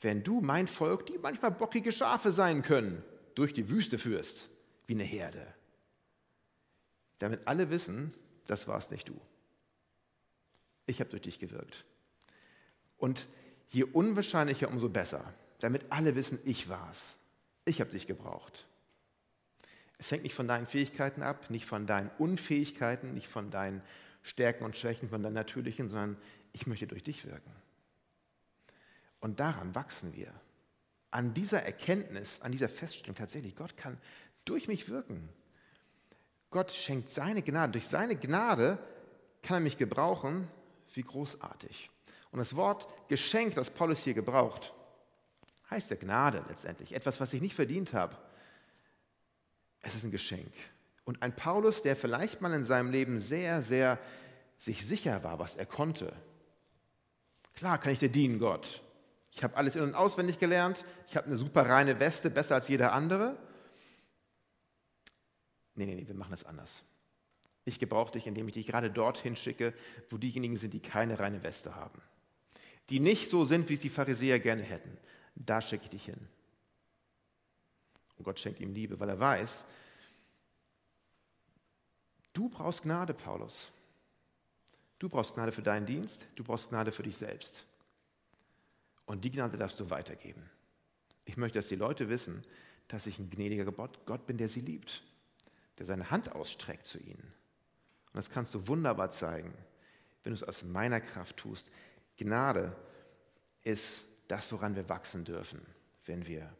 wenn 0.00 0.24
du 0.24 0.40
mein 0.40 0.66
Volk, 0.66 1.06
die 1.06 1.18
manchmal 1.18 1.52
bockige 1.52 1.92
Schafe 1.92 2.32
sein 2.32 2.62
können, 2.62 3.00
durch 3.36 3.52
die 3.52 3.70
Wüste 3.70 3.98
führst, 3.98 4.48
wie 4.88 4.94
eine 4.94 5.04
Herde. 5.04 5.46
Damit 7.20 7.46
alle 7.46 7.70
wissen, 7.70 8.12
das 8.48 8.66
warst 8.66 8.90
nicht 8.90 9.08
du. 9.08 9.20
Ich 10.86 10.98
habe 10.98 11.10
durch 11.10 11.22
dich 11.22 11.38
gewirkt. 11.38 11.84
Und 12.98 13.28
je 13.74 13.84
unwahrscheinlicher, 13.84 14.68
umso 14.68 14.88
besser, 14.88 15.24
damit 15.58 15.86
alle 15.90 16.14
wissen, 16.14 16.38
ich 16.44 16.68
war's. 16.68 17.16
Ich 17.64 17.80
habe 17.80 17.90
dich 17.90 18.06
gebraucht. 18.06 18.66
Es 19.98 20.10
hängt 20.10 20.22
nicht 20.22 20.34
von 20.34 20.46
deinen 20.46 20.66
Fähigkeiten 20.66 21.22
ab, 21.22 21.50
nicht 21.50 21.66
von 21.66 21.86
deinen 21.86 22.10
Unfähigkeiten, 22.18 23.14
nicht 23.14 23.28
von 23.28 23.50
deinen 23.50 23.82
Stärken 24.22 24.64
und 24.64 24.76
Schwächen, 24.76 25.08
von 25.08 25.22
deinen 25.22 25.34
natürlichen, 25.34 25.88
sondern 25.88 26.16
ich 26.52 26.66
möchte 26.66 26.86
durch 26.86 27.02
dich 27.02 27.24
wirken. 27.26 27.50
Und 29.20 29.40
daran 29.40 29.74
wachsen 29.74 30.14
wir. 30.14 30.32
An 31.10 31.32
dieser 31.32 31.62
Erkenntnis, 31.62 32.40
an 32.42 32.52
dieser 32.52 32.68
Feststellung 32.68 33.16
tatsächlich, 33.16 33.56
Gott 33.56 33.76
kann 33.76 33.98
durch 34.44 34.68
mich 34.68 34.88
wirken. 34.88 35.28
Gott 36.50 36.70
schenkt 36.72 37.08
seine 37.08 37.42
Gnade. 37.42 37.72
Durch 37.72 37.86
seine 37.86 38.16
Gnade 38.16 38.78
kann 39.42 39.58
er 39.58 39.60
mich 39.60 39.78
gebrauchen. 39.78 40.48
Wie 40.92 41.02
großartig. 41.02 41.90
Und 42.34 42.40
das 42.40 42.56
Wort 42.56 42.92
Geschenk, 43.06 43.54
das 43.54 43.70
Paulus 43.70 44.02
hier 44.02 44.12
gebraucht, 44.12 44.74
heißt 45.70 45.90
ja 45.90 45.96
Gnade 45.96 46.44
letztendlich. 46.48 46.92
Etwas, 46.92 47.20
was 47.20 47.32
ich 47.32 47.40
nicht 47.40 47.54
verdient 47.54 47.92
habe. 47.92 48.16
Es 49.82 49.94
ist 49.94 50.02
ein 50.02 50.10
Geschenk. 50.10 50.52
Und 51.04 51.22
ein 51.22 51.36
Paulus, 51.36 51.82
der 51.82 51.94
vielleicht 51.94 52.40
mal 52.40 52.52
in 52.52 52.64
seinem 52.64 52.90
Leben 52.90 53.20
sehr, 53.20 53.62
sehr 53.62 54.00
sich 54.58 54.84
sicher 54.84 55.22
war, 55.22 55.38
was 55.38 55.54
er 55.54 55.64
konnte. 55.64 56.12
Klar 57.54 57.78
kann 57.78 57.92
ich 57.92 58.00
dir 58.00 58.08
dienen, 58.08 58.40
Gott. 58.40 58.82
Ich 59.30 59.44
habe 59.44 59.56
alles 59.56 59.76
in- 59.76 59.82
und 59.82 59.94
auswendig 59.94 60.40
gelernt. 60.40 60.84
Ich 61.06 61.16
habe 61.16 61.28
eine 61.28 61.36
super 61.36 61.68
reine 61.68 62.00
Weste, 62.00 62.30
besser 62.30 62.56
als 62.56 62.66
jeder 62.66 62.92
andere. 62.94 63.36
Nee, 65.76 65.86
nee, 65.86 65.94
nee, 65.94 66.08
wir 66.08 66.16
machen 66.16 66.34
es 66.34 66.42
anders. 66.42 66.82
Ich 67.64 67.78
gebrauche 67.78 68.10
dich, 68.10 68.26
indem 68.26 68.48
ich 68.48 68.54
dich 68.54 68.66
gerade 68.66 68.90
dorthin 68.90 69.36
schicke, 69.36 69.72
wo 70.10 70.18
diejenigen 70.18 70.56
sind, 70.56 70.74
die 70.74 70.80
keine 70.80 71.20
reine 71.20 71.44
Weste 71.44 71.76
haben. 71.76 72.02
Die 72.90 73.00
nicht 73.00 73.30
so 73.30 73.44
sind, 73.44 73.68
wie 73.68 73.74
es 73.74 73.80
die 73.80 73.88
Pharisäer 73.88 74.38
gerne 74.40 74.62
hätten. 74.62 74.96
Da 75.34 75.60
schicke 75.60 75.84
ich 75.84 75.90
dich 75.90 76.04
hin. 76.04 76.28
Und 78.16 78.24
Gott 78.24 78.38
schenkt 78.38 78.60
ihm 78.60 78.72
Liebe, 78.72 79.00
weil 79.00 79.08
er 79.08 79.18
weiß, 79.18 79.64
du 82.32 82.48
brauchst 82.48 82.82
Gnade, 82.82 83.14
Paulus. 83.14 83.70
Du 84.98 85.08
brauchst 85.08 85.34
Gnade 85.34 85.52
für 85.52 85.62
deinen 85.62 85.86
Dienst, 85.86 86.26
du 86.36 86.44
brauchst 86.44 86.70
Gnade 86.70 86.92
für 86.92 87.02
dich 87.02 87.16
selbst. 87.16 87.66
Und 89.06 89.24
die 89.24 89.30
Gnade 89.30 89.58
darfst 89.58 89.80
du 89.80 89.90
weitergeben. 89.90 90.48
Ich 91.24 91.36
möchte, 91.36 91.58
dass 91.58 91.68
die 91.68 91.76
Leute 91.76 92.08
wissen, 92.08 92.44
dass 92.88 93.06
ich 93.06 93.18
ein 93.18 93.30
gnädiger 93.30 93.70
Gott 93.70 94.26
bin, 94.26 94.38
der 94.38 94.48
sie 94.48 94.60
liebt, 94.60 95.02
der 95.78 95.86
seine 95.86 96.10
Hand 96.10 96.32
ausstreckt 96.32 96.86
zu 96.86 96.98
ihnen. 96.98 97.32
Und 98.12 98.18
das 98.18 98.30
kannst 98.30 98.54
du 98.54 98.68
wunderbar 98.68 99.10
zeigen, 99.10 99.52
wenn 100.22 100.32
du 100.32 100.36
es 100.36 100.42
aus 100.42 100.62
meiner 100.62 101.00
Kraft 101.00 101.36
tust. 101.36 101.68
Gnade 102.16 102.74
ist 103.62 104.04
das, 104.28 104.50
woran 104.52 104.76
wir 104.76 104.88
wachsen 104.88 105.24
dürfen, 105.24 105.60
wenn 106.06 106.26
wir 106.26 106.52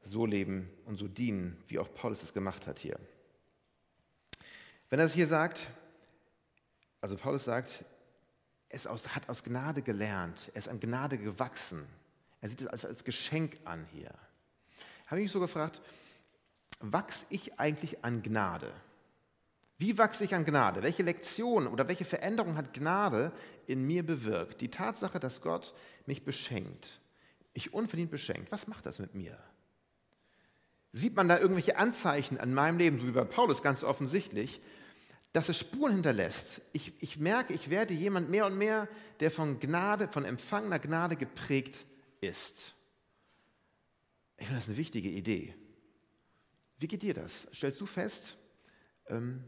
so 0.00 0.26
leben 0.26 0.70
und 0.84 0.96
so 0.96 1.08
dienen, 1.08 1.62
wie 1.68 1.78
auch 1.78 1.92
Paulus 1.94 2.22
es 2.22 2.32
gemacht 2.32 2.66
hat 2.66 2.78
hier. 2.78 2.98
Wenn 4.90 4.98
er 4.98 5.06
es 5.06 5.14
hier 5.14 5.26
sagt, 5.26 5.68
also 7.00 7.16
Paulus 7.16 7.44
sagt, 7.44 7.84
es 8.68 8.86
aus, 8.86 9.14
hat 9.14 9.28
aus 9.28 9.42
Gnade 9.42 9.82
gelernt, 9.82 10.50
er 10.54 10.58
ist 10.58 10.68
an 10.68 10.80
Gnade 10.80 11.18
gewachsen. 11.18 11.86
Er 12.40 12.48
sieht 12.48 12.62
es 12.62 12.66
als, 12.66 12.84
als 12.84 13.04
Geschenk 13.04 13.58
an 13.64 13.86
hier. 13.92 14.12
Habe 15.06 15.20
ich 15.20 15.24
mich 15.24 15.32
so 15.32 15.40
gefragt, 15.40 15.80
wachse 16.80 17.26
ich 17.28 17.58
eigentlich 17.60 18.04
an 18.04 18.22
Gnade? 18.22 18.72
Wie 19.82 19.98
wachse 19.98 20.22
ich 20.22 20.32
an 20.32 20.44
Gnade? 20.44 20.84
Welche 20.84 21.02
Lektion 21.02 21.66
oder 21.66 21.88
welche 21.88 22.04
Veränderung 22.04 22.56
hat 22.56 22.72
Gnade 22.72 23.32
in 23.66 23.84
mir 23.84 24.06
bewirkt? 24.06 24.60
Die 24.60 24.70
Tatsache, 24.70 25.18
dass 25.18 25.42
Gott 25.42 25.74
mich 26.06 26.24
beschenkt, 26.24 27.00
ich 27.52 27.74
unverdient 27.74 28.12
beschenkt, 28.12 28.52
was 28.52 28.68
macht 28.68 28.86
das 28.86 29.00
mit 29.00 29.16
mir? 29.16 29.36
Sieht 30.92 31.16
man 31.16 31.28
da 31.28 31.36
irgendwelche 31.36 31.78
Anzeichen 31.78 32.38
an 32.38 32.54
meinem 32.54 32.78
Leben, 32.78 33.00
so 33.00 33.08
wie 33.08 33.10
bei 33.10 33.24
Paulus 33.24 33.60
ganz 33.60 33.82
offensichtlich, 33.82 34.60
dass 35.32 35.48
es 35.48 35.58
Spuren 35.58 35.94
hinterlässt? 35.94 36.60
Ich, 36.72 36.92
ich 37.02 37.18
merke, 37.18 37.52
ich 37.52 37.68
werde 37.68 37.92
jemand 37.92 38.30
mehr 38.30 38.46
und 38.46 38.56
mehr, 38.56 38.88
der 39.18 39.32
von 39.32 39.58
Gnade, 39.58 40.06
von 40.06 40.24
empfangener 40.24 40.78
Gnade 40.78 41.16
geprägt 41.16 41.86
ist. 42.20 42.76
Ich 44.36 44.46
finde 44.46 44.60
das 44.60 44.68
eine 44.68 44.76
wichtige 44.76 45.08
Idee. 45.08 45.56
Wie 46.78 46.86
geht 46.86 47.02
dir 47.02 47.14
das? 47.14 47.48
Stellst 47.52 47.80
du 47.80 47.86
fest, 47.86 48.38
ähm, 49.08 49.42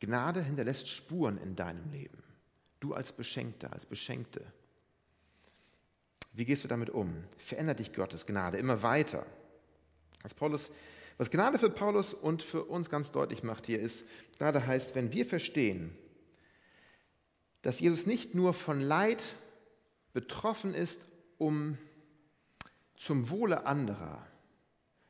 Gnade 0.00 0.42
hinterlässt 0.42 0.88
Spuren 0.88 1.38
in 1.38 1.56
deinem 1.56 1.90
Leben. 1.90 2.22
Du 2.80 2.94
als 2.94 3.12
Beschenkter, 3.12 3.72
als 3.72 3.86
Beschenkte. 3.86 4.44
Wie 6.32 6.44
gehst 6.44 6.64
du 6.64 6.68
damit 6.68 6.90
um? 6.90 7.24
Verändert 7.38 7.78
dich 7.78 7.92
Gottes 7.92 8.26
Gnade 8.26 8.58
immer 8.58 8.82
weiter? 8.82 9.24
Was, 10.22 10.34
Paulus, 10.34 10.70
was 11.16 11.30
Gnade 11.30 11.58
für 11.58 11.70
Paulus 11.70 12.12
und 12.12 12.42
für 12.42 12.64
uns 12.64 12.90
ganz 12.90 13.12
deutlich 13.12 13.42
macht 13.42 13.66
hier 13.66 13.80
ist, 13.80 14.04
Gnade 14.38 14.66
heißt, 14.66 14.94
wenn 14.94 15.12
wir 15.12 15.26
verstehen, 15.26 15.96
dass 17.62 17.80
Jesus 17.80 18.06
nicht 18.06 18.34
nur 18.34 18.52
von 18.52 18.80
Leid 18.80 19.22
betroffen 20.12 20.74
ist, 20.74 21.06
um 21.38 21.78
zum 22.96 23.30
Wohle 23.30 23.66
anderer, 23.66 24.26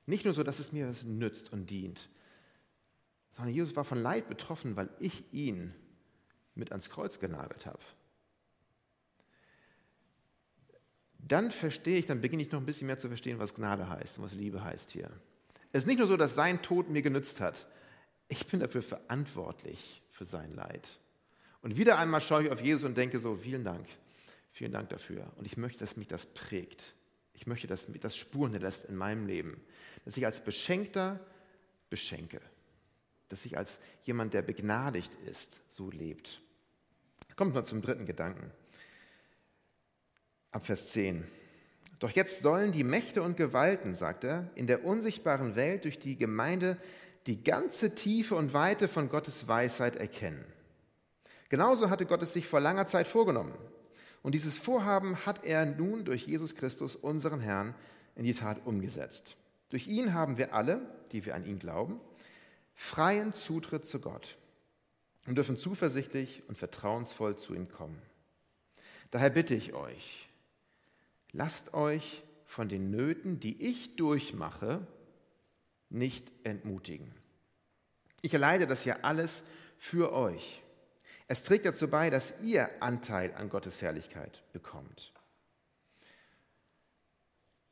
nicht 0.06 0.24
nur 0.24 0.34
so, 0.34 0.42
dass 0.42 0.58
es 0.58 0.72
mir 0.72 0.94
nützt 1.04 1.52
und 1.52 1.70
dient, 1.70 2.08
sondern 3.34 3.52
Jesus 3.52 3.74
war 3.74 3.84
von 3.84 3.98
Leid 3.98 4.28
betroffen, 4.28 4.76
weil 4.76 4.88
ich 5.00 5.24
ihn 5.32 5.74
mit 6.54 6.70
ans 6.70 6.88
Kreuz 6.88 7.18
genagelt 7.18 7.66
habe. 7.66 7.80
Dann 11.18 11.50
verstehe 11.50 11.98
ich, 11.98 12.06
dann 12.06 12.20
beginne 12.20 12.42
ich 12.42 12.52
noch 12.52 12.60
ein 12.60 12.66
bisschen 12.66 12.86
mehr 12.86 12.98
zu 12.98 13.08
verstehen, 13.08 13.40
was 13.40 13.54
Gnade 13.54 13.88
heißt 13.88 14.18
und 14.18 14.24
was 14.24 14.34
Liebe 14.34 14.62
heißt 14.62 14.90
hier. 14.92 15.10
Es 15.72 15.82
ist 15.82 15.86
nicht 15.88 15.98
nur 15.98 16.06
so, 16.06 16.16
dass 16.16 16.36
sein 16.36 16.62
Tod 16.62 16.88
mir 16.90 17.02
genützt 17.02 17.40
hat. 17.40 17.66
Ich 18.28 18.46
bin 18.46 18.60
dafür 18.60 18.82
verantwortlich 18.82 20.02
für 20.10 20.24
sein 20.24 20.52
Leid. 20.52 20.86
Und 21.60 21.76
wieder 21.76 21.98
einmal 21.98 22.20
schaue 22.20 22.44
ich 22.44 22.50
auf 22.50 22.60
Jesus 22.60 22.84
und 22.84 22.96
denke 22.96 23.18
so, 23.18 23.36
vielen 23.36 23.64
Dank, 23.64 23.88
vielen 24.52 24.70
Dank 24.70 24.90
dafür. 24.90 25.32
Und 25.36 25.46
ich 25.46 25.56
möchte, 25.56 25.80
dass 25.80 25.96
mich 25.96 26.06
das 26.06 26.26
prägt. 26.26 26.94
Ich 27.32 27.48
möchte, 27.48 27.66
dass 27.66 27.88
mich 27.88 28.00
das 28.00 28.16
Spuren 28.16 28.52
hinterlässt 28.52 28.84
in 28.84 28.94
meinem 28.94 29.26
Leben. 29.26 29.60
Dass 30.04 30.16
ich 30.16 30.24
als 30.24 30.44
Beschenkter 30.44 31.18
beschenke. 31.90 32.40
Dass 33.28 33.44
ich 33.44 33.56
als 33.56 33.78
jemand, 34.02 34.34
der 34.34 34.42
begnadigt 34.42 35.12
ist, 35.26 35.60
so 35.68 35.90
lebt. 35.90 36.40
Kommt 37.36 37.54
mal 37.54 37.64
zum 37.64 37.82
dritten 37.82 38.06
Gedanken. 38.06 38.52
Ab 40.52 40.66
Vers 40.66 40.92
10. 40.92 41.26
Doch 41.98 42.10
jetzt 42.10 42.42
sollen 42.42 42.70
die 42.70 42.84
Mächte 42.84 43.22
und 43.22 43.36
Gewalten, 43.36 43.94
sagt 43.94 44.24
er, 44.24 44.50
in 44.54 44.66
der 44.66 44.84
unsichtbaren 44.84 45.56
Welt 45.56 45.84
durch 45.84 45.98
die 45.98 46.16
Gemeinde 46.16 46.76
die 47.26 47.42
ganze 47.42 47.94
Tiefe 47.94 48.34
und 48.34 48.52
Weite 48.52 48.88
von 48.88 49.08
Gottes 49.08 49.48
Weisheit 49.48 49.96
erkennen. 49.96 50.44
Genauso 51.48 51.90
hatte 51.90 52.06
Gott 52.06 52.22
es 52.22 52.32
sich 52.32 52.46
vor 52.46 52.60
langer 52.60 52.86
Zeit 52.86 53.06
vorgenommen. 53.06 53.54
Und 54.22 54.34
dieses 54.34 54.56
Vorhaben 54.56 55.26
hat 55.26 55.44
er 55.44 55.66
nun 55.66 56.04
durch 56.04 56.26
Jesus 56.26 56.54
Christus, 56.54 56.96
unseren 56.96 57.40
Herrn, 57.40 57.74
in 58.14 58.24
die 58.24 58.34
Tat 58.34 58.64
umgesetzt. 58.64 59.36
Durch 59.70 59.86
ihn 59.86 60.14
haben 60.14 60.38
wir 60.38 60.54
alle, 60.54 60.80
die 61.12 61.26
wir 61.26 61.34
an 61.34 61.44
ihn 61.44 61.58
glauben, 61.58 62.00
freien 62.74 63.32
Zutritt 63.32 63.86
zu 63.86 64.00
Gott 64.00 64.36
und 65.26 65.36
dürfen 65.36 65.56
zuversichtlich 65.56 66.42
und 66.48 66.58
vertrauensvoll 66.58 67.36
zu 67.36 67.54
ihm 67.54 67.68
kommen. 67.68 68.00
Daher 69.10 69.30
bitte 69.30 69.54
ich 69.54 69.72
euch, 69.72 70.28
lasst 71.32 71.74
euch 71.74 72.22
von 72.44 72.68
den 72.68 72.90
Nöten, 72.90 73.40
die 73.40 73.62
ich 73.62 73.96
durchmache, 73.96 74.86
nicht 75.88 76.32
entmutigen. 76.44 77.14
Ich 78.22 78.34
erleide 78.34 78.66
das 78.66 78.84
ja 78.84 78.98
alles 79.02 79.44
für 79.78 80.12
euch. 80.12 80.62
Es 81.26 81.42
trägt 81.42 81.64
dazu 81.64 81.88
bei, 81.88 82.10
dass 82.10 82.34
ihr 82.42 82.70
Anteil 82.82 83.34
an 83.34 83.48
Gottes 83.48 83.80
Herrlichkeit 83.80 84.42
bekommt. 84.52 85.12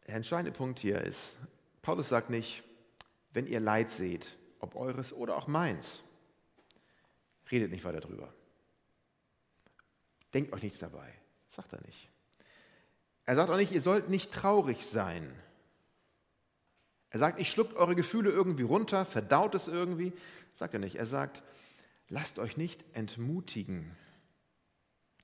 Der 0.06 0.16
entscheidende 0.16 0.52
Punkt 0.52 0.78
hier 0.78 1.00
ist, 1.00 1.36
Paulus 1.80 2.08
sagt 2.08 2.30
nicht, 2.30 2.62
wenn 3.32 3.46
ihr 3.46 3.60
Leid 3.60 3.90
seht, 3.90 4.36
ob 4.62 4.74
eures 4.76 5.12
oder 5.12 5.36
auch 5.36 5.46
meins, 5.46 6.02
redet 7.50 7.70
nicht 7.70 7.84
weiter 7.84 8.00
drüber. 8.00 8.32
Denkt 10.32 10.52
euch 10.54 10.62
nichts 10.62 10.78
dabei, 10.78 11.12
sagt 11.48 11.74
er 11.74 11.82
nicht. 11.82 12.08
Er 13.26 13.36
sagt 13.36 13.50
auch 13.50 13.56
nicht, 13.56 13.72
ihr 13.72 13.82
sollt 13.82 14.08
nicht 14.08 14.32
traurig 14.32 14.86
sein. 14.86 15.30
Er 17.10 17.18
sagt, 17.18 17.38
ich 17.38 17.50
schluckt 17.50 17.74
eure 17.74 17.94
Gefühle 17.94 18.30
irgendwie 18.30 18.62
runter, 18.62 19.04
verdaut 19.04 19.54
es 19.54 19.68
irgendwie. 19.68 20.12
Sagt 20.54 20.72
er 20.72 20.80
nicht. 20.80 20.96
Er 20.96 21.06
sagt, 21.06 21.42
lasst 22.08 22.38
euch 22.38 22.56
nicht 22.56 22.84
entmutigen. 22.94 23.94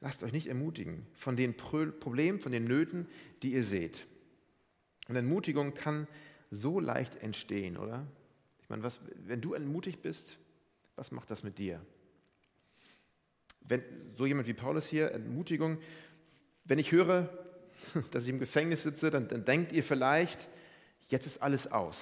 Lasst 0.00 0.22
euch 0.22 0.32
nicht 0.32 0.46
ermutigen 0.48 1.06
von 1.14 1.34
den 1.34 1.56
Problemen, 1.56 2.40
von 2.40 2.52
den 2.52 2.64
Nöten, 2.64 3.08
die 3.42 3.52
ihr 3.52 3.64
seht. 3.64 4.06
Und 5.08 5.16
Entmutigung 5.16 5.74
kann 5.74 6.06
so 6.50 6.78
leicht 6.78 7.16
entstehen, 7.16 7.76
oder? 7.76 8.06
Ich 8.68 8.70
meine, 8.70 8.82
was, 8.82 9.00
wenn 9.24 9.40
du 9.40 9.54
entmutigt 9.54 10.02
bist, 10.02 10.36
was 10.94 11.10
macht 11.10 11.30
das 11.30 11.42
mit 11.42 11.56
dir? 11.56 11.80
Wenn 13.62 13.82
so 14.14 14.26
jemand 14.26 14.46
wie 14.46 14.52
Paulus 14.52 14.86
hier, 14.86 15.10
Entmutigung, 15.12 15.78
wenn 16.64 16.78
ich 16.78 16.92
höre, 16.92 17.30
dass 18.10 18.24
ich 18.24 18.28
im 18.28 18.38
Gefängnis 18.38 18.82
sitze, 18.82 19.08
dann, 19.08 19.26
dann 19.26 19.46
denkt 19.46 19.72
ihr 19.72 19.82
vielleicht, 19.82 20.50
jetzt 21.08 21.24
ist 21.24 21.40
alles 21.40 21.72
aus. 21.72 21.96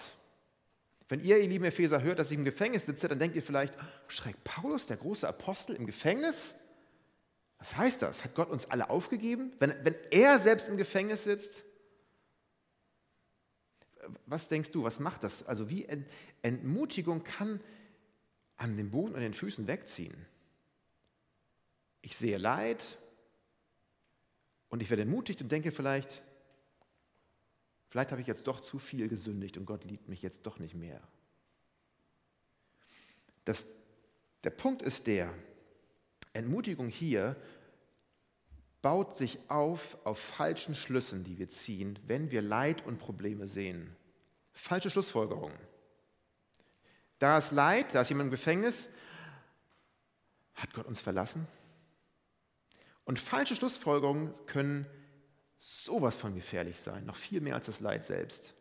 Wenn 1.09 1.21
ihr, 1.21 1.39
ihr 1.39 1.47
lieben 1.47 1.65
Epheser, 1.65 2.03
hört, 2.03 2.19
dass 2.19 2.33
ich 2.33 2.37
im 2.37 2.45
Gefängnis 2.45 2.87
sitze, 2.87 3.07
dann 3.07 3.21
denkt 3.21 3.37
ihr 3.37 3.45
vielleicht, 3.45 3.75
schreckt 4.09 4.43
Paulus, 4.43 4.87
der 4.87 4.97
große 4.97 5.29
Apostel, 5.29 5.77
im 5.77 5.87
Gefängnis? 5.87 6.57
Was 7.59 7.77
heißt 7.77 8.03
das? 8.03 8.25
Hat 8.25 8.35
Gott 8.35 8.51
uns 8.51 8.67
alle 8.67 8.91
aufgegeben? 8.91 9.53
Wenn, 9.61 9.73
wenn 9.85 9.95
er 10.11 10.41
selbst 10.41 10.67
im 10.67 10.77
Gefängnis 10.77 11.23
sitzt? 11.23 11.65
Was 14.27 14.49
denkst 14.49 14.71
du, 14.71 14.85
was 14.85 15.01
macht 15.01 15.23
das? 15.23 15.45
Also 15.45 15.69
wie 15.69 15.87
Entmutigung 16.43 17.25
kann 17.25 17.61
an 18.57 18.77
den 18.77 18.91
Boden 18.91 19.15
und 19.15 19.21
den 19.21 19.35
Füßen 19.35 19.67
wegziehen. 19.67 20.27
Ich 22.03 22.17
sehe 22.17 22.39
Leid 22.39 22.99
und 24.69 24.83
ich 24.83 24.91
werde 24.91 25.03
entmutigt 25.03 25.43
und 25.43 25.51
denke 25.51 25.73
vielleicht, 25.73 26.23
vielleicht 27.91 28.13
habe 28.13 28.21
ich 28.21 28.27
jetzt 28.27 28.47
doch 28.47 28.61
zu 28.61 28.79
viel 28.79 29.09
gesündigt 29.09 29.57
und 29.57 29.67
Gott 29.67 29.85
liebt 29.85 30.09
mich 30.09 30.23
jetzt 30.23 30.47
doch 30.47 30.59
nicht 30.59 30.75
mehr. 30.75 31.01
Das, 33.45 33.67
der 34.45 34.51
Punkt 34.51 34.83
ist 34.83 35.07
der, 35.07 35.35
Entmutigung 36.37 36.89
hier 36.89 37.37
baut 38.87 39.15
sich 39.15 39.41
auf 39.49 39.99
auf 40.05 40.17
falschen 40.17 40.77
Schlüssen, 40.77 41.25
die 41.25 41.39
wir 41.39 41.49
ziehen, 41.49 41.99
wenn 42.07 42.31
wir 42.31 42.41
Leid 42.41 42.87
und 42.87 42.99
Probleme 42.99 43.49
sehen. 43.49 43.97
Falsche 44.53 44.93
Schlussfolgerungen. 44.93 45.59
Da 47.19 47.37
ist 47.37 47.51
Leid, 47.51 47.97
da 47.97 48.03
ist 48.03 48.11
jemand 48.11 48.29
im 48.29 48.31
Gefängnis. 48.31 48.89
Hat 50.55 50.73
Gott 50.73 50.87
uns 50.87 51.01
verlassen? 51.01 51.49
Und 53.05 53.19
falsche 53.19 53.57
Schlussfolgerungen 53.57 54.33
können 54.47 54.87
sowas 55.59 56.15
von 56.15 56.37
gefährlich 56.37 56.79
sein, 56.79 57.07
noch 57.07 57.17
viel 57.17 57.41
mehr 57.41 57.57
als 57.57 57.67
das 57.67 57.81
Leid 57.81 58.07
selbst. 58.07 58.55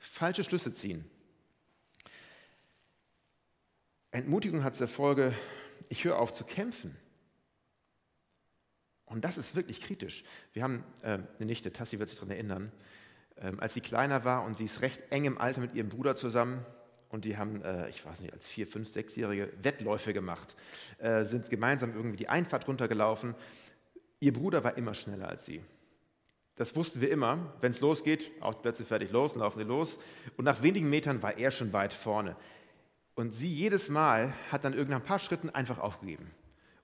Falsche 0.00 0.42
Schlüsse 0.42 0.72
ziehen. 0.72 1.08
Entmutigung 4.10 4.64
hat 4.64 4.74
zur 4.74 4.88
Folge, 4.88 5.32
ich 5.88 6.02
höre 6.02 6.18
auf 6.18 6.32
zu 6.32 6.42
kämpfen. 6.42 6.96
Und 9.12 9.24
das 9.24 9.36
ist 9.36 9.54
wirklich 9.54 9.82
kritisch. 9.82 10.24
Wir 10.54 10.62
haben 10.62 10.84
äh, 11.02 11.18
eine 11.18 11.26
Nichte, 11.40 11.70
Tassi 11.70 11.98
wird 11.98 12.08
sich 12.08 12.18
daran 12.18 12.30
erinnern, 12.30 12.72
ähm, 13.36 13.60
als 13.60 13.74
sie 13.74 13.82
kleiner 13.82 14.24
war 14.24 14.42
und 14.44 14.56
sie 14.56 14.64
ist 14.64 14.80
recht 14.80 15.02
eng 15.10 15.26
im 15.26 15.38
Alter 15.38 15.60
mit 15.60 15.74
ihrem 15.74 15.90
Bruder 15.90 16.14
zusammen 16.14 16.64
und 17.10 17.26
die 17.26 17.36
haben, 17.36 17.62
äh, 17.62 17.90
ich 17.90 18.04
weiß 18.04 18.20
nicht, 18.20 18.32
als 18.32 18.48
vier, 18.48 18.66
fünf, 18.66 18.88
sechsjährige 18.88 19.52
Wettläufe 19.62 20.14
gemacht, 20.14 20.56
äh, 20.96 21.24
sind 21.24 21.50
gemeinsam 21.50 21.94
irgendwie 21.94 22.16
die 22.16 22.30
Einfahrt 22.30 22.66
runtergelaufen. 22.66 23.34
Ihr 24.18 24.32
Bruder 24.32 24.64
war 24.64 24.78
immer 24.78 24.94
schneller 24.94 25.28
als 25.28 25.44
sie. 25.44 25.62
Das 26.56 26.74
wussten 26.74 27.02
wir 27.02 27.10
immer. 27.10 27.52
Wenn 27.60 27.72
es 27.72 27.80
losgeht, 27.80 28.30
auch 28.40 28.54
die 28.54 28.62
Plätze 28.62 28.86
fertig 28.86 29.10
los, 29.10 29.34
laufen 29.34 29.58
sie 29.58 29.64
los. 29.64 29.98
Und 30.38 30.46
nach 30.46 30.62
wenigen 30.62 30.88
Metern 30.88 31.22
war 31.22 31.36
er 31.36 31.50
schon 31.50 31.74
weit 31.74 31.92
vorne. 31.92 32.34
Und 33.14 33.34
sie 33.34 33.52
jedes 33.52 33.90
Mal 33.90 34.32
hat 34.50 34.64
dann 34.64 34.72
irgendein 34.72 35.04
paar 35.04 35.18
Schritten 35.18 35.50
einfach 35.50 35.78
aufgegeben 35.78 36.30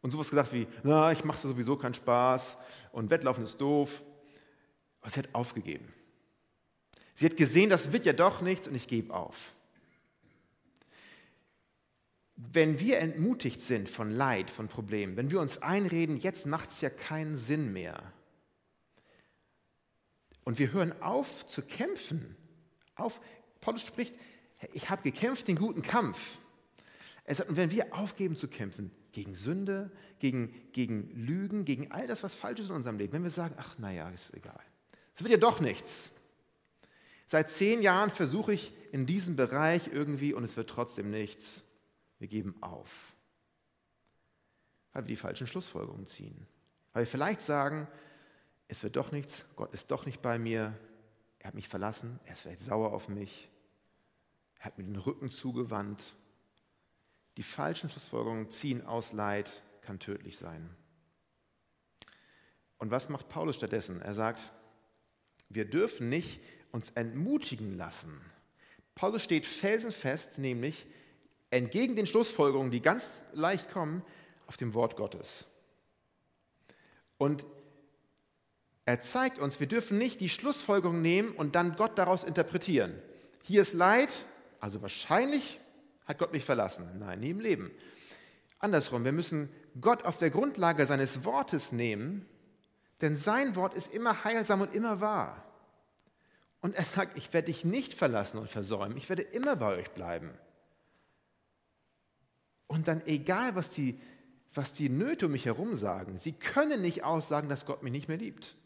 und 0.01 0.11
sowas 0.11 0.31
gesagt 0.31 0.53
wie, 0.53 0.67
na, 0.83 1.13
ich 1.13 1.25
mache 1.25 1.47
sowieso 1.47 1.77
keinen 1.77 1.95
Spaß 1.95 2.57
und 2.93 3.11
Wettlaufen 3.11 3.45
ist 3.45 3.61
doof. 3.61 4.03
Und 5.01 5.13
sie 5.13 5.21
hat 5.21 5.35
aufgegeben. 5.35 5.93
Sie 7.15 7.27
hat 7.27 7.37
gesehen, 7.37 7.71
das 7.71 7.93
wird 7.93 8.05
ja 8.05 8.13
doch 8.13 8.43
nichts 8.43 8.69
und 8.69 8.75
ich 8.75 8.87
gebe 8.87 9.13
auf. 9.15 9.55
Wenn 12.37 12.79
wir 12.79 12.99
entmutigt 12.99 13.61
sind 13.61 13.89
von 13.89 14.11
Leid, 14.11 14.51
von 14.51 14.69
Problemen, 14.69 15.17
wenn 15.17 15.31
wir 15.31 15.41
uns 15.41 15.59
einreden, 15.59 16.17
jetzt 16.17 16.47
macht 16.47 16.71
es 16.71 16.81
ja 16.81 16.91
keinen 16.91 17.37
Sinn 17.37 17.73
mehr, 17.73 18.13
und 20.45 20.59
wir 20.59 20.73
hören 20.73 21.03
auf 21.03 21.47
zu 21.47 21.61
kämpfen, 21.61 22.35
auf, 22.95 23.21
Paulus 23.61 23.83
spricht, 23.83 24.15
ich 24.73 24.89
habe 24.89 25.03
gekämpft 25.03 25.47
den 25.47 25.57
guten 25.57 25.83
Kampf. 25.83 26.39
Er 27.25 27.35
sagt, 27.35 27.51
und 27.51 27.57
wenn 27.57 27.71
wir 27.71 27.95
aufgeben 27.95 28.35
zu 28.35 28.49
kämpfen, 28.49 28.91
gegen 29.19 29.35
Sünde, 29.35 29.91
gegen, 30.21 30.55
gegen 30.71 31.11
Lügen, 31.11 31.65
gegen 31.65 31.91
all 31.91 32.07
das, 32.07 32.23
was 32.23 32.37
falsch 32.37 32.61
ist 32.61 32.69
in 32.69 32.77
unserem 32.77 32.99
Leben. 32.99 33.13
Wenn 33.13 33.25
wir 33.25 33.33
sagen, 33.33 33.57
ach 33.59 33.77
naja, 33.77 34.09
ist 34.11 34.33
egal. 34.33 34.61
Es 35.13 35.23
wird 35.25 35.33
ja 35.33 35.39
doch 35.39 35.61
nichts. 35.61 36.13
Seit 37.27 37.51
zehn 37.51 37.83
Jahren 37.83 38.13
versuche 38.13 38.53
ich 38.53 38.73
in 38.93 39.07
diesem 39.07 39.35
Bereich 39.35 39.89
irgendwie 39.89 40.35
und 40.35 40.45
es 40.45 40.57
wird 40.57 40.71
trotzdem 40.71 41.11
nichts. 41.11 41.65
Wir 42.21 42.29
geben 42.29 42.55
auf. 42.61 43.17
Weil 44.93 45.03
wir 45.03 45.09
die 45.09 45.17
falschen 45.17 45.49
Schlussfolgerungen 45.49 46.07
ziehen. 46.07 46.47
Weil 46.93 47.03
wir 47.03 47.09
vielleicht 47.09 47.41
sagen, 47.41 47.89
es 48.69 48.85
wird 48.85 48.95
doch 48.95 49.11
nichts, 49.11 49.45
Gott 49.57 49.75
ist 49.75 49.91
doch 49.91 50.07
nicht 50.07 50.23
bei 50.23 50.39
mir, 50.39 50.79
er 51.41 51.49
hat 51.49 51.55
mich 51.57 51.67
verlassen, 51.67 52.21
er 52.25 52.35
ist 52.35 52.43
vielleicht 52.43 52.61
sauer 52.61 52.93
auf 52.93 53.09
mich, 53.09 53.51
er 54.61 54.67
hat 54.67 54.79
mir 54.79 54.85
den 54.85 54.95
Rücken 54.95 55.33
zugewandt 55.33 56.15
die 57.39 57.45
falschen 57.45 57.89
Schlussfolgerungen 57.89 58.51
ziehen 58.51 58.85
aus 58.85 59.13
Leid, 59.13 59.53
kann 59.83 60.01
tödlich 60.01 60.37
sein. 60.39 60.69
Und 62.79 62.91
was 62.91 63.09
macht 63.09 63.29
Paulus 63.29 63.55
stattdessen? 63.55 64.03
Er 64.03 64.13
sagt, 64.13 64.43
wir 65.49 65.65
dürfen 65.65 66.09
nicht 66.09 66.41
uns 66.73 66.91
entmutigen 66.97 67.77
lassen. 67.79 68.21
Paulus 68.97 69.23
steht 69.23 69.47
felsenfest, 69.47 70.39
nämlich 70.39 70.85
entgegen 71.51 71.95
den 71.95 72.09
Schlussfolgerungen, 72.09 72.73
die 72.73 72.83
ganz 72.83 73.25
leicht 73.33 73.71
kommen, 73.71 74.03
auf 74.49 74.57
dem 74.57 74.75
Wort 74.75 74.97
Gottes. 74.97 75.47
Und 77.19 77.47
er 78.85 79.01
zeigt 79.01 79.39
uns, 79.39 79.61
wir 79.61 79.69
dürfen 79.69 79.97
nicht 79.97 80.21
die 80.21 80.29
Schlussfolgerung 80.29 81.03
nehmen 81.03 81.31
und 81.31 81.55
dann 81.55 81.77
Gott 81.77 81.99
daraus 81.99 82.25
interpretieren. 82.25 83.01
Hier 83.45 83.63
ist 83.63 83.75
Leid, 83.75 84.11
also 84.59 84.83
wahrscheinlich 84.83 85.61
hat 86.09 86.19
Gott 86.19 86.33
mich 86.33 86.45
verlassen? 86.45 86.89
Nein, 86.99 87.21
nie 87.21 87.31
im 87.31 87.41
Leben. 87.41 87.71
Andersrum, 88.59 89.05
wir 89.05 89.13
müssen 89.13 89.51
Gott 89.81 90.05
auf 90.05 90.19
der 90.19 90.31
Grundlage 90.31 90.87
seines 90.87 91.25
Wortes 91.25 91.71
nehmen, 91.71 92.27
denn 93.03 93.17
sein 93.17 93.55
Wort 93.55 93.75
ist 93.75 93.93
immer 93.93 94.25
heilsam 94.25 94.63
und 94.63 94.75
immer 94.75 95.01
wahr. 95.01 95.45
Und 96.61 96.75
er 96.75 96.85
sagt, 96.85 97.17
ich 97.17 97.33
werde 97.33 97.47
dich 97.47 97.65
nicht 97.65 97.95
verlassen 97.95 98.39
und 98.39 98.51
versäumen, 98.51 98.97
ich 98.97 99.09
werde 99.09 99.23
immer 99.23 99.55
bei 99.55 99.77
euch 99.77 99.91
bleiben. 99.91 100.33
Und 102.67 102.89
dann 102.89 103.07
egal, 103.07 103.55
was 103.55 103.71
die, 103.71 104.01
was 104.53 104.73
die 104.73 104.89
Nöte 104.89 105.27
um 105.27 105.33
mich 105.33 105.45
herum 105.45 105.77
sagen, 105.77 106.19
sie 106.19 106.33
können 106.33 106.81
nicht 106.81 107.05
aussagen, 107.05 107.49
dass 107.49 107.67
Gott 107.67 107.83
mich 107.83 107.93
nicht 107.93 108.09
mehr 108.09 108.17
liebt. 108.17 108.57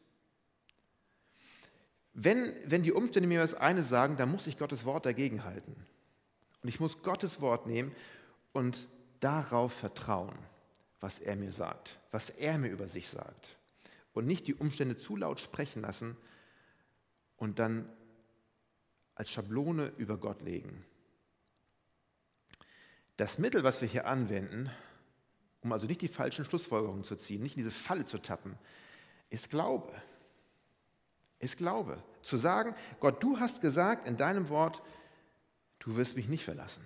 Wenn, 2.15 2.55
wenn 2.65 2.83
die 2.83 2.93
Umstände 2.93 3.29
mir 3.29 3.41
das 3.41 3.55
eine 3.55 3.83
sagen, 3.83 4.17
dann 4.17 4.31
muss 4.31 4.47
ich 4.47 4.59
Gottes 4.59 4.85
Wort 4.85 5.07
dagegen 5.07 5.45
halten. 5.45 5.77
Und 6.63 6.69
ich 6.69 6.81
muss 6.81 7.03
Gottes 7.03 7.41
Wort 7.41 7.67
nehmen 7.67 7.95
und 8.53 8.89
darauf 9.21 9.73
vertrauen, 9.73 10.39
was 11.01 11.19
er 11.19 11.37
mir 11.37 11.53
sagt, 11.53 11.99
was 12.11 12.31
er 12.31 12.59
mir 12.59 12.69
über 12.71 12.89
sich 12.89 13.09
sagt. 13.09 13.57
Und 14.13 14.27
nicht 14.27 14.47
die 14.47 14.55
Umstände 14.55 14.97
zu 14.97 15.17
laut 15.17 15.41
sprechen 15.41 15.83
lassen 15.83 16.17
und 17.37 17.59
dann 17.59 17.89
als 19.15 19.31
Schablone 19.31 19.93
über 19.97 20.17
Gott 20.17 20.43
legen. 20.43 20.85
Das 23.17 23.39
Mittel, 23.39 23.65
was 23.65 23.81
wir 23.81 23.89
hier 23.89 24.07
anwenden, 24.07 24.71
um 25.63 25.73
also 25.73 25.87
nicht 25.87 26.01
die 26.01 26.09
falschen 26.09 26.45
Schlussfolgerungen 26.45 27.05
zu 27.05 27.17
ziehen, 27.17 27.43
nicht 27.43 27.57
in 27.57 27.65
diese 27.65 27.75
Falle 27.75 28.05
zu 28.05 28.19
tappen, 28.19 28.59
ist 29.31 29.51
Glaube. 29.51 29.93
Ist 31.39 31.57
Glaube. 31.57 32.03
Zu 32.23 32.37
sagen, 32.37 32.75
Gott, 33.01 33.23
du 33.23 33.39
hast 33.39 33.61
gesagt 33.61 34.07
in 34.07 34.17
deinem 34.17 34.49
Wort, 34.49 34.83
du 35.83 35.97
wirst 35.97 36.17
mich 36.17 36.29
nicht 36.29 36.45
verlassen. 36.45 36.83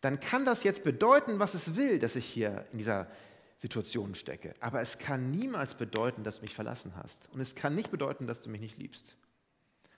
Dann 0.00 0.20
kann 0.20 0.44
das 0.44 0.64
jetzt 0.64 0.84
bedeuten, 0.84 1.38
was 1.38 1.54
es 1.54 1.76
will, 1.76 1.98
dass 1.98 2.16
ich 2.16 2.26
hier 2.26 2.66
in 2.72 2.78
dieser 2.78 3.08
Situation 3.56 4.14
stecke. 4.14 4.54
Aber 4.60 4.80
es 4.80 4.98
kann 4.98 5.30
niemals 5.30 5.74
bedeuten, 5.74 6.24
dass 6.24 6.36
du 6.36 6.42
mich 6.42 6.54
verlassen 6.54 6.94
hast. 6.96 7.28
Und 7.32 7.40
es 7.40 7.54
kann 7.54 7.74
nicht 7.74 7.90
bedeuten, 7.90 8.26
dass 8.26 8.42
du 8.42 8.50
mich 8.50 8.60
nicht 8.60 8.78
liebst. 8.78 9.16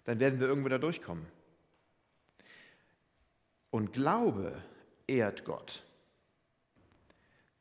Dann 0.05 0.21
werden 0.21 0.41
wir 0.41 0.47
irgendwo 0.47 0.69
da 0.69 0.79
durchkommen. 0.79 1.25
Und 3.71 3.93
Glaube 3.93 4.63
ehrt 5.07 5.45
Gott. 5.45 5.83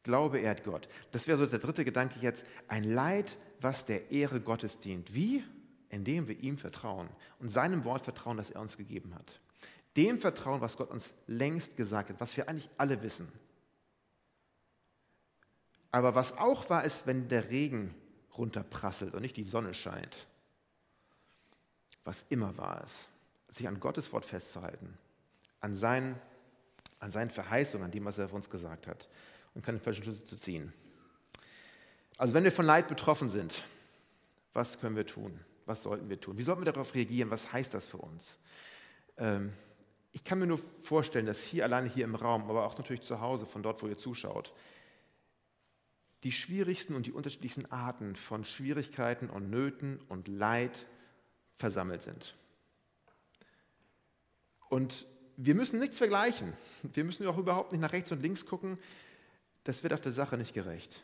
Glaube 0.03 0.39
ehrt 0.39 0.65
Gott. 0.65 0.89
Das 1.11 1.27
wäre 1.27 1.37
so 1.37 1.45
der 1.45 1.59
dritte 1.59 1.85
Gedanke 1.85 2.19
jetzt. 2.19 2.45
Ein 2.67 2.83
Leid, 2.83 3.37
was 3.61 3.85
der 3.85 4.11
Ehre 4.11 4.41
Gottes 4.41 4.79
dient. 4.79 5.15
Wie? 5.15 5.43
Indem 5.93 6.27
wir 6.27 6.39
ihm 6.39 6.57
vertrauen 6.57 7.07
und 7.39 7.49
seinem 7.49 7.83
Wort 7.83 8.03
vertrauen, 8.03 8.37
das 8.37 8.49
er 8.49 8.61
uns 8.61 8.77
gegeben 8.77 9.13
hat. 9.15 9.39
Dem 9.95 10.19
vertrauen, 10.19 10.59
was 10.59 10.75
Gott 10.75 10.89
uns 10.89 11.13
längst 11.27 11.77
gesagt 11.77 12.09
hat, 12.09 12.19
was 12.19 12.35
wir 12.35 12.49
eigentlich 12.49 12.69
alle 12.77 13.01
wissen. 13.03 13.31
Aber 15.91 16.15
was 16.15 16.35
auch 16.37 16.69
wahr 16.71 16.83
ist, 16.83 17.05
wenn 17.05 17.27
der 17.27 17.51
Regen 17.51 17.93
runterprasselt 18.35 19.13
und 19.13 19.21
nicht 19.21 19.37
die 19.37 19.43
Sonne 19.43 19.75
scheint. 19.75 20.25
Was 22.03 22.25
immer 22.29 22.57
wahr 22.57 22.83
ist, 22.83 23.07
sich 23.49 23.67
an 23.67 23.79
Gottes 23.79 24.11
Wort 24.11 24.25
festzuhalten, 24.25 24.97
an 25.59 25.75
seinen, 25.75 26.19
an 26.99 27.11
seinen 27.11 27.29
Verheißungen, 27.29 27.85
an 27.85 27.91
dem, 27.91 28.05
was 28.05 28.17
er 28.17 28.29
für 28.29 28.35
uns 28.35 28.49
gesagt 28.49 28.87
hat 28.87 29.07
und 29.53 29.63
keine 29.63 29.77
falschen 29.77 30.03
Schlüsse 30.03 30.23
zu 30.23 30.37
ziehen. 30.37 30.73
Also 32.17 32.33
wenn 32.33 32.43
wir 32.43 32.51
von 32.51 32.65
Leid 32.65 32.87
betroffen 32.87 33.29
sind, 33.29 33.63
was 34.53 34.79
können 34.79 34.95
wir 34.95 35.05
tun? 35.05 35.39
Was 35.65 35.83
sollten 35.83 36.09
wir 36.09 36.19
tun? 36.19 36.37
Wie 36.37 36.43
sollten 36.43 36.61
wir 36.61 36.71
darauf 36.71 36.93
reagieren? 36.93 37.31
Was 37.31 37.51
heißt 37.51 37.73
das 37.73 37.85
für 37.85 37.97
uns? 37.97 38.37
Ähm, 39.17 39.53
ich 40.11 40.23
kann 40.23 40.39
mir 40.39 40.47
nur 40.47 40.59
vorstellen, 40.83 41.25
dass 41.25 41.43
hier 41.43 41.63
alleine 41.63 41.89
hier 41.89 42.05
im 42.05 42.15
Raum, 42.15 42.49
aber 42.49 42.65
auch 42.65 42.77
natürlich 42.77 43.01
zu 43.01 43.19
Hause, 43.19 43.45
von 43.45 43.63
dort, 43.63 43.81
wo 43.81 43.87
ihr 43.87 43.97
zuschaut, 43.97 44.53
die 46.23 46.31
schwierigsten 46.31 46.95
und 46.95 47.05
die 47.05 47.11
unterschiedlichsten 47.11 47.65
Arten 47.71 48.15
von 48.15 48.45
Schwierigkeiten 48.45 49.29
und 49.29 49.49
Nöten 49.49 49.99
und 50.07 50.27
Leid 50.27 50.85
versammelt 51.55 52.01
sind. 52.01 52.35
Und 54.69 55.05
wir 55.35 55.55
müssen 55.55 55.79
nichts 55.79 55.97
vergleichen. 55.97 56.53
Wir 56.81 57.03
müssen 57.03 57.27
auch 57.27 57.37
überhaupt 57.37 57.71
nicht 57.71 57.81
nach 57.81 57.93
rechts 57.93 58.11
und 58.11 58.21
links 58.21 58.45
gucken. 58.45 58.77
Das 59.63 59.83
wird 59.83 59.93
auf 59.93 60.01
der 60.01 60.13
Sache 60.13 60.37
nicht 60.37 60.53
gerecht. 60.53 61.03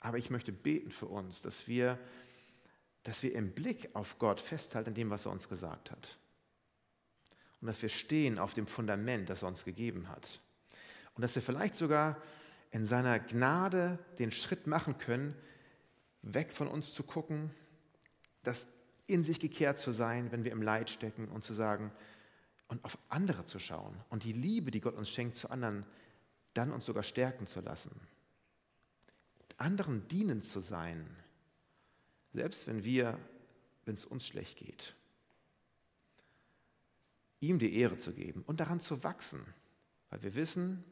Aber 0.00 0.18
ich 0.18 0.30
möchte 0.30 0.52
beten 0.52 0.90
für 0.90 1.06
uns, 1.06 1.42
dass 1.42 1.66
wir, 1.68 1.98
dass 3.02 3.22
wir 3.22 3.34
im 3.34 3.52
Blick 3.52 3.90
auf 3.94 4.18
Gott 4.18 4.40
festhalten 4.40 4.90
an 4.90 4.94
dem, 4.94 5.10
was 5.10 5.26
er 5.26 5.32
uns 5.32 5.48
gesagt 5.48 5.90
hat 5.90 6.18
und 7.60 7.66
dass 7.66 7.82
wir 7.82 7.88
stehen 7.88 8.38
auf 8.38 8.54
dem 8.54 8.66
Fundament, 8.66 9.28
das 9.28 9.42
er 9.42 9.48
uns 9.48 9.64
gegeben 9.64 10.08
hat. 10.08 10.40
Und 11.14 11.22
dass 11.22 11.34
wir 11.34 11.42
vielleicht 11.42 11.74
sogar 11.74 12.20
in 12.70 12.84
seiner 12.84 13.18
Gnade 13.18 13.98
den 14.18 14.30
Schritt 14.30 14.66
machen 14.66 14.98
können, 14.98 15.34
weg 16.22 16.52
von 16.52 16.68
uns 16.68 16.94
zu 16.94 17.02
gucken, 17.02 17.50
das 18.42 18.66
in 19.06 19.24
sich 19.24 19.40
gekehrt 19.40 19.78
zu 19.78 19.90
sein, 19.90 20.30
wenn 20.30 20.44
wir 20.44 20.52
im 20.52 20.62
Leid 20.62 20.90
stecken 20.90 21.28
und 21.28 21.42
zu 21.42 21.54
sagen 21.54 21.90
und 22.68 22.84
auf 22.84 22.98
andere 23.08 23.46
zu 23.46 23.58
schauen 23.58 23.96
und 24.10 24.24
die 24.24 24.32
Liebe, 24.32 24.70
die 24.70 24.80
Gott 24.80 24.94
uns 24.94 25.10
schenkt, 25.10 25.36
zu 25.36 25.50
anderen 25.50 25.86
dann 26.54 26.72
uns 26.72 26.86
sogar 26.86 27.02
stärken 27.02 27.46
zu 27.46 27.60
lassen. 27.60 27.90
Anderen 29.56 30.06
dienend 30.08 30.44
zu 30.44 30.60
sein, 30.60 31.08
selbst 32.38 32.66
wenn 32.66 32.84
wir, 32.84 33.18
wenn 33.84 33.94
es 33.94 34.04
uns 34.04 34.26
schlecht 34.26 34.56
geht 34.56 34.94
ihm 37.40 37.58
die 37.58 37.76
Ehre 37.76 37.96
zu 37.96 38.12
geben 38.12 38.42
und 38.46 38.60
daran 38.60 38.80
zu 38.80 39.02
wachsen, 39.04 39.44
weil 40.10 40.22
wir 40.22 40.34
wissen, 40.34 40.84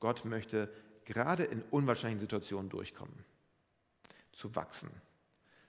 Gott 0.00 0.24
möchte 0.24 0.72
gerade 1.04 1.44
in 1.44 1.62
unwahrscheinlichen 1.62 2.20
Situationen 2.20 2.70
durchkommen, 2.70 3.24
zu 4.32 4.54
wachsen, 4.54 4.90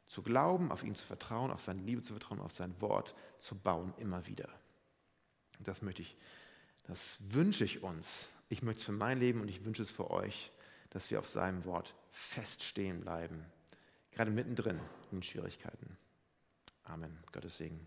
zu 0.07 0.21
glauben, 0.21 0.71
auf 0.71 0.83
ihn 0.83 0.95
zu 0.95 1.05
vertrauen, 1.05 1.51
auf 1.51 1.61
seine 1.61 1.81
Liebe 1.81 2.01
zu 2.01 2.13
vertrauen, 2.13 2.39
auf 2.39 2.53
sein 2.53 2.79
Wort 2.81 3.15
zu 3.39 3.55
bauen, 3.55 3.93
immer 3.97 4.25
wieder. 4.27 4.49
Das 5.59 5.81
möchte 5.81 6.01
ich, 6.01 6.17
das 6.83 7.17
wünsche 7.19 7.65
ich 7.65 7.83
uns. 7.83 8.29
Ich 8.49 8.61
möchte 8.61 8.79
es 8.79 8.85
für 8.85 8.91
mein 8.91 9.19
Leben 9.19 9.41
und 9.41 9.47
ich 9.47 9.65
wünsche 9.65 9.83
es 9.83 9.89
für 9.89 10.11
euch, 10.11 10.51
dass 10.89 11.09
wir 11.09 11.19
auf 11.19 11.29
seinem 11.29 11.65
Wort 11.65 11.95
feststehen 12.11 13.01
bleiben, 13.01 13.45
gerade 14.13 14.31
mittendrin 14.31 14.79
in 15.11 15.23
Schwierigkeiten. 15.23 15.97
Amen. 16.83 17.17
Gottes 17.31 17.57
Segen. 17.57 17.85